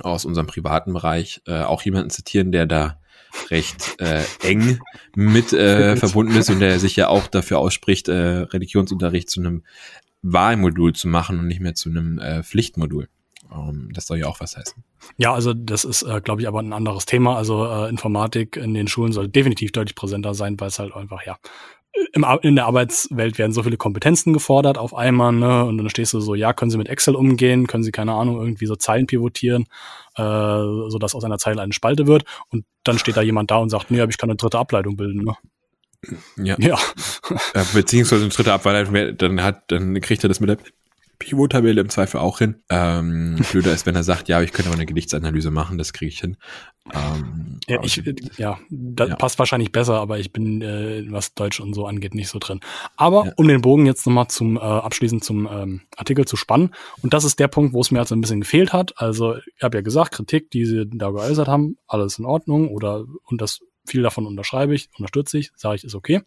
aus 0.00 0.24
unserem 0.24 0.46
privaten 0.46 0.92
Bereich 0.92 1.42
äh, 1.46 1.62
auch 1.62 1.82
jemanden 1.82 2.10
zitieren, 2.10 2.52
der 2.52 2.66
da 2.66 2.98
recht 3.50 4.00
äh, 4.00 4.22
eng 4.42 4.78
mit 5.14 5.52
äh, 5.52 5.96
verbunden 5.96 6.36
ist 6.36 6.50
und 6.50 6.60
der 6.60 6.78
sich 6.78 6.96
ja 6.96 7.08
auch 7.08 7.26
dafür 7.26 7.58
ausspricht, 7.58 8.08
äh, 8.08 8.12
Religionsunterricht 8.14 9.30
zu 9.30 9.40
einem 9.40 9.64
Wahlmodul 10.22 10.94
zu 10.94 11.08
machen 11.08 11.38
und 11.38 11.46
nicht 11.46 11.60
mehr 11.60 11.74
zu 11.74 11.90
einem 11.90 12.18
äh, 12.18 12.42
Pflichtmodul. 12.42 13.08
Um, 13.50 13.92
das 13.92 14.06
soll 14.06 14.18
ja 14.18 14.28
auch 14.28 14.40
was 14.40 14.56
heißen. 14.56 14.82
Ja, 15.18 15.34
also 15.34 15.52
das 15.52 15.84
ist, 15.84 16.02
äh, 16.04 16.22
glaube 16.22 16.40
ich, 16.40 16.48
aber 16.48 16.60
ein 16.60 16.72
anderes 16.72 17.04
Thema. 17.04 17.36
Also 17.36 17.66
äh, 17.66 17.90
Informatik 17.90 18.56
in 18.56 18.72
den 18.72 18.88
Schulen 18.88 19.12
soll 19.12 19.28
definitiv 19.28 19.72
deutlich 19.72 19.94
präsenter 19.94 20.32
sein, 20.32 20.58
weil 20.58 20.68
es 20.68 20.78
halt 20.78 20.94
einfach, 20.94 21.26
ja, 21.26 21.36
im, 22.12 22.26
in 22.42 22.56
der 22.56 22.66
Arbeitswelt 22.66 23.38
werden 23.38 23.52
so 23.52 23.62
viele 23.62 23.76
Kompetenzen 23.76 24.32
gefordert 24.32 24.78
auf 24.78 24.94
einmal, 24.94 25.32
ne? 25.32 25.64
Und 25.64 25.78
dann 25.78 25.90
stehst 25.90 26.12
du 26.14 26.20
so, 26.20 26.34
ja, 26.34 26.52
können 26.52 26.70
Sie 26.70 26.78
mit 26.78 26.88
Excel 26.88 27.14
umgehen, 27.14 27.66
können 27.66 27.84
Sie, 27.84 27.92
keine 27.92 28.14
Ahnung, 28.14 28.40
irgendwie 28.40 28.66
so 28.66 28.76
Zeilen 28.76 29.06
pivotieren, 29.06 29.66
äh, 30.16 30.22
so 30.22 30.98
dass 30.98 31.14
aus 31.14 31.24
einer 31.24 31.38
Zeile 31.38 31.62
eine 31.62 31.72
Spalte 31.72 32.06
wird. 32.06 32.24
Und 32.50 32.64
dann 32.84 32.98
steht 32.98 33.16
da 33.16 33.22
jemand 33.22 33.50
da 33.50 33.56
und 33.56 33.68
sagt, 33.68 33.90
nee, 33.90 34.00
aber 34.00 34.10
ich 34.10 34.18
kann 34.18 34.30
eine 34.30 34.36
dritte 34.36 34.58
Ableitung 34.58 34.96
bilden, 34.96 35.24
ne? 35.24 35.34
Ja. 36.36 36.56
ja. 36.58 36.78
Beziehungsweise 37.74 38.22
eine 38.22 38.32
dritte 38.32 38.52
Ableitung, 38.52 39.16
dann 39.16 39.42
hat, 39.42 39.70
dann 39.70 40.00
kriegt 40.00 40.24
er 40.24 40.28
das 40.28 40.40
mit 40.40 40.48
der 40.48 40.58
Pivot-Tabelle 41.18 41.80
im 41.80 41.88
Zweifel 41.88 42.18
auch 42.18 42.38
hin. 42.38 42.56
Ähm, 42.68 43.36
blöder 43.52 43.72
ist, 43.72 43.86
wenn 43.86 43.94
er 43.94 44.02
sagt, 44.02 44.28
ja, 44.28 44.42
ich 44.42 44.52
könnte 44.52 44.70
aber 44.70 44.76
eine 44.76 44.86
Gedichtsanalyse 44.86 45.50
machen, 45.50 45.78
das 45.78 45.92
kriege 45.92 46.08
ich 46.08 46.20
hin. 46.20 46.36
Ähm, 46.92 47.60
Ja, 47.68 47.78
ich, 47.82 48.04
äh, 48.04 48.14
ja, 48.36 48.58
das 48.70 49.10
Ja. 49.10 49.14
passt 49.16 49.38
wahrscheinlich 49.38 49.70
besser, 49.70 50.00
aber 50.00 50.18
ich 50.18 50.32
bin, 50.32 50.60
äh, 50.62 51.04
was 51.10 51.32
Deutsch 51.34 51.60
und 51.60 51.74
so 51.74 51.86
angeht, 51.86 52.14
nicht 52.14 52.28
so 52.28 52.38
drin. 52.40 52.60
Aber 52.96 53.26
Ja. 53.26 53.32
um 53.36 53.46
den 53.46 53.60
Bogen 53.62 53.86
jetzt 53.86 54.04
nochmal 54.06 54.26
zum 54.28 54.56
äh, 54.56 54.60
abschließend 54.60 55.22
zum 55.22 55.48
ähm, 55.50 55.82
Artikel 55.96 56.24
zu 56.26 56.36
spannen, 56.36 56.74
und 57.02 57.14
das 57.14 57.24
ist 57.24 57.38
der 57.38 57.48
Punkt, 57.48 57.72
wo 57.72 57.80
es 57.80 57.90
mir 57.92 58.00
jetzt 58.00 58.12
ein 58.12 58.20
bisschen 58.20 58.40
gefehlt 58.40 58.72
hat. 58.72 58.94
Also, 59.00 59.36
ich 59.36 59.62
habe 59.62 59.78
ja 59.78 59.82
gesagt, 59.82 60.12
Kritik, 60.12 60.50
die 60.50 60.66
sie 60.66 60.86
da 60.88 61.10
geäußert 61.10 61.46
haben, 61.46 61.76
alles 61.86 62.18
in 62.18 62.24
Ordnung 62.24 62.68
oder 62.68 63.04
und 63.26 63.40
das 63.40 63.60
viel 63.84 64.02
davon 64.02 64.26
unterschreibe 64.26 64.74
ich, 64.74 64.88
unterstütze 64.96 65.38
ich, 65.38 65.50
sage 65.56 65.76
ich, 65.76 65.84
ist 65.84 65.94
okay. 65.96 66.22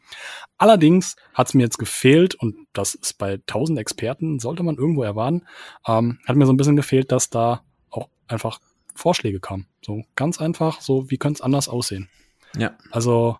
Allerdings 0.58 1.16
hat 1.34 1.48
es 1.48 1.54
mir 1.54 1.64
jetzt 1.64 1.78
gefehlt, 1.78 2.36
und 2.36 2.56
das 2.74 2.96
ist 2.96 3.18
bei 3.18 3.40
tausend 3.46 3.78
Experten, 3.80 4.40
sollte 4.40 4.64
man 4.64 4.76
irgendwo 4.76 5.04
erwarten, 5.04 5.44
ähm, 5.88 6.20
hat 6.26 6.36
mir 6.38 6.46
so 6.46 6.54
ein 6.54 6.58
bisschen 6.58 6.76
gefehlt, 6.76 7.12
dass 7.12 7.30
da 7.30 7.62
auch 7.90 8.10
einfach 8.28 8.60
Vorschläge 8.96 9.40
kamen. 9.40 9.68
So 9.86 10.04
ganz 10.16 10.40
einfach, 10.40 10.82
so 10.82 11.10
wie 11.12 11.18
könnte 11.18 11.38
es 11.38 11.42
anders 11.42 11.68
aussehen. 11.70 12.10
ja, 12.58 12.72
Also 12.92 13.38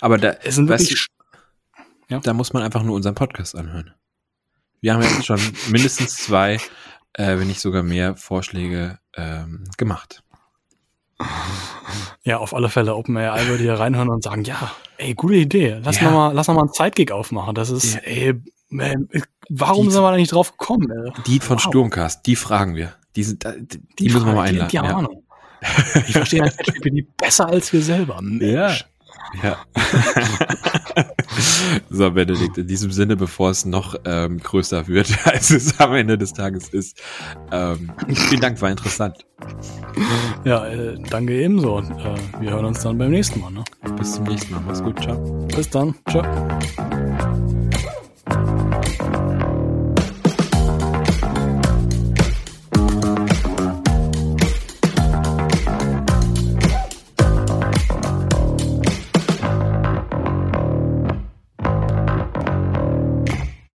aber 0.00 0.18
da, 0.18 0.30
es 0.42 0.56
sind 0.56 0.68
weißt 0.68 0.84
wirklich 0.90 1.06
du, 2.08 2.20
da 2.20 2.32
muss 2.34 2.52
man 2.52 2.62
einfach 2.62 2.82
nur 2.82 2.94
unseren 2.96 3.14
Podcast 3.14 3.56
anhören. 3.56 3.94
Wir 4.80 4.94
haben 4.94 5.02
jetzt 5.02 5.24
schon 5.24 5.40
mindestens 5.70 6.16
zwei, 6.16 6.54
äh, 7.14 7.38
wenn 7.38 7.46
nicht 7.46 7.60
sogar 7.60 7.82
mehr 7.82 8.16
Vorschläge 8.16 8.98
ähm, 9.14 9.64
gemacht. 9.78 10.22
ja 12.24 12.38
auf 12.38 12.54
alle 12.54 12.68
Fälle 12.68 12.94
OpenAI 12.96 13.46
würde 13.46 13.62
hier 13.62 13.74
reinhören 13.74 14.08
und 14.08 14.22
sagen, 14.24 14.44
ja, 14.44 14.72
ey, 14.98 15.14
gute 15.14 15.34
Idee. 15.36 15.80
Lass 15.84 15.96
Ja. 16.00 16.04
noch 16.04 16.12
mal, 16.12 16.32
lass 16.32 16.48
noch 16.48 16.54
mal 16.54 16.62
einen 16.62 16.72
Zeitgig 16.72 17.12
aufmachen. 17.12 17.54
Das 17.54 17.70
ist, 17.70 17.94
Ja. 17.94 18.00
ey, 18.00 18.34
man, 18.68 19.08
warum 19.48 19.86
Die- 19.86 19.92
sind 19.92 20.02
wir 20.02 20.10
da 20.10 20.16
nicht 20.16 20.32
drauf 20.32 20.50
gekommen? 20.56 20.90
Ey? 20.90 21.12
Die 21.26 21.38
von 21.40 21.56
Wow. 21.58 21.62
Sturmcast, 21.62 22.26
die 22.26 22.36
fragen 22.36 22.74
wir. 22.74 22.94
Die, 23.16 23.22
sind, 23.22 23.44
die, 23.44 23.80
die, 23.98 24.08
müssen 24.08 24.26
wir 24.26 24.34
mal 24.34 24.48
einladen. 24.48 24.68
Die, 24.68 24.78
die 24.78 24.84
ja. 24.84 24.96
Ahnung. 24.96 25.22
Die 26.08 26.12
verstehen 26.12 26.42
halt 26.42 26.56
ChatGPT 26.58 27.16
besser 27.16 27.46
als 27.46 27.72
wir 27.72 27.82
selber. 27.82 28.20
Mensch. 28.20 28.84
Ja. 29.42 29.56
so, 31.90 32.10
Benedikt, 32.10 32.58
in 32.58 32.66
diesem 32.66 32.90
Sinne, 32.90 33.16
bevor 33.16 33.50
es 33.50 33.64
noch 33.64 33.96
ähm, 34.04 34.38
größer 34.38 34.88
wird, 34.88 35.16
als 35.26 35.50
es 35.50 35.78
am 35.80 35.94
Ende 35.94 36.18
des 36.18 36.32
Tages 36.32 36.68
ist. 36.68 37.00
Ähm, 37.50 37.92
vielen 38.28 38.40
Dank, 38.40 38.60
war 38.60 38.70
interessant. 38.70 39.24
Ja, 40.44 40.66
äh, 40.66 40.98
danke 41.08 41.32
ebenso. 41.34 41.76
Und, 41.76 41.90
äh, 41.92 42.14
wir 42.40 42.50
hören 42.50 42.66
uns 42.66 42.80
dann 42.82 42.98
beim 42.98 43.10
nächsten 43.10 43.40
Mal. 43.40 43.52
Ne? 43.52 43.64
Bis 43.96 44.12
zum 44.14 44.24
nächsten 44.24 44.52
Mal. 44.52 44.62
Mach's 44.66 44.82
gut, 44.82 45.00
ciao. 45.00 45.16
Bis 45.54 45.70
dann. 45.70 45.94
Ciao. 46.10 46.22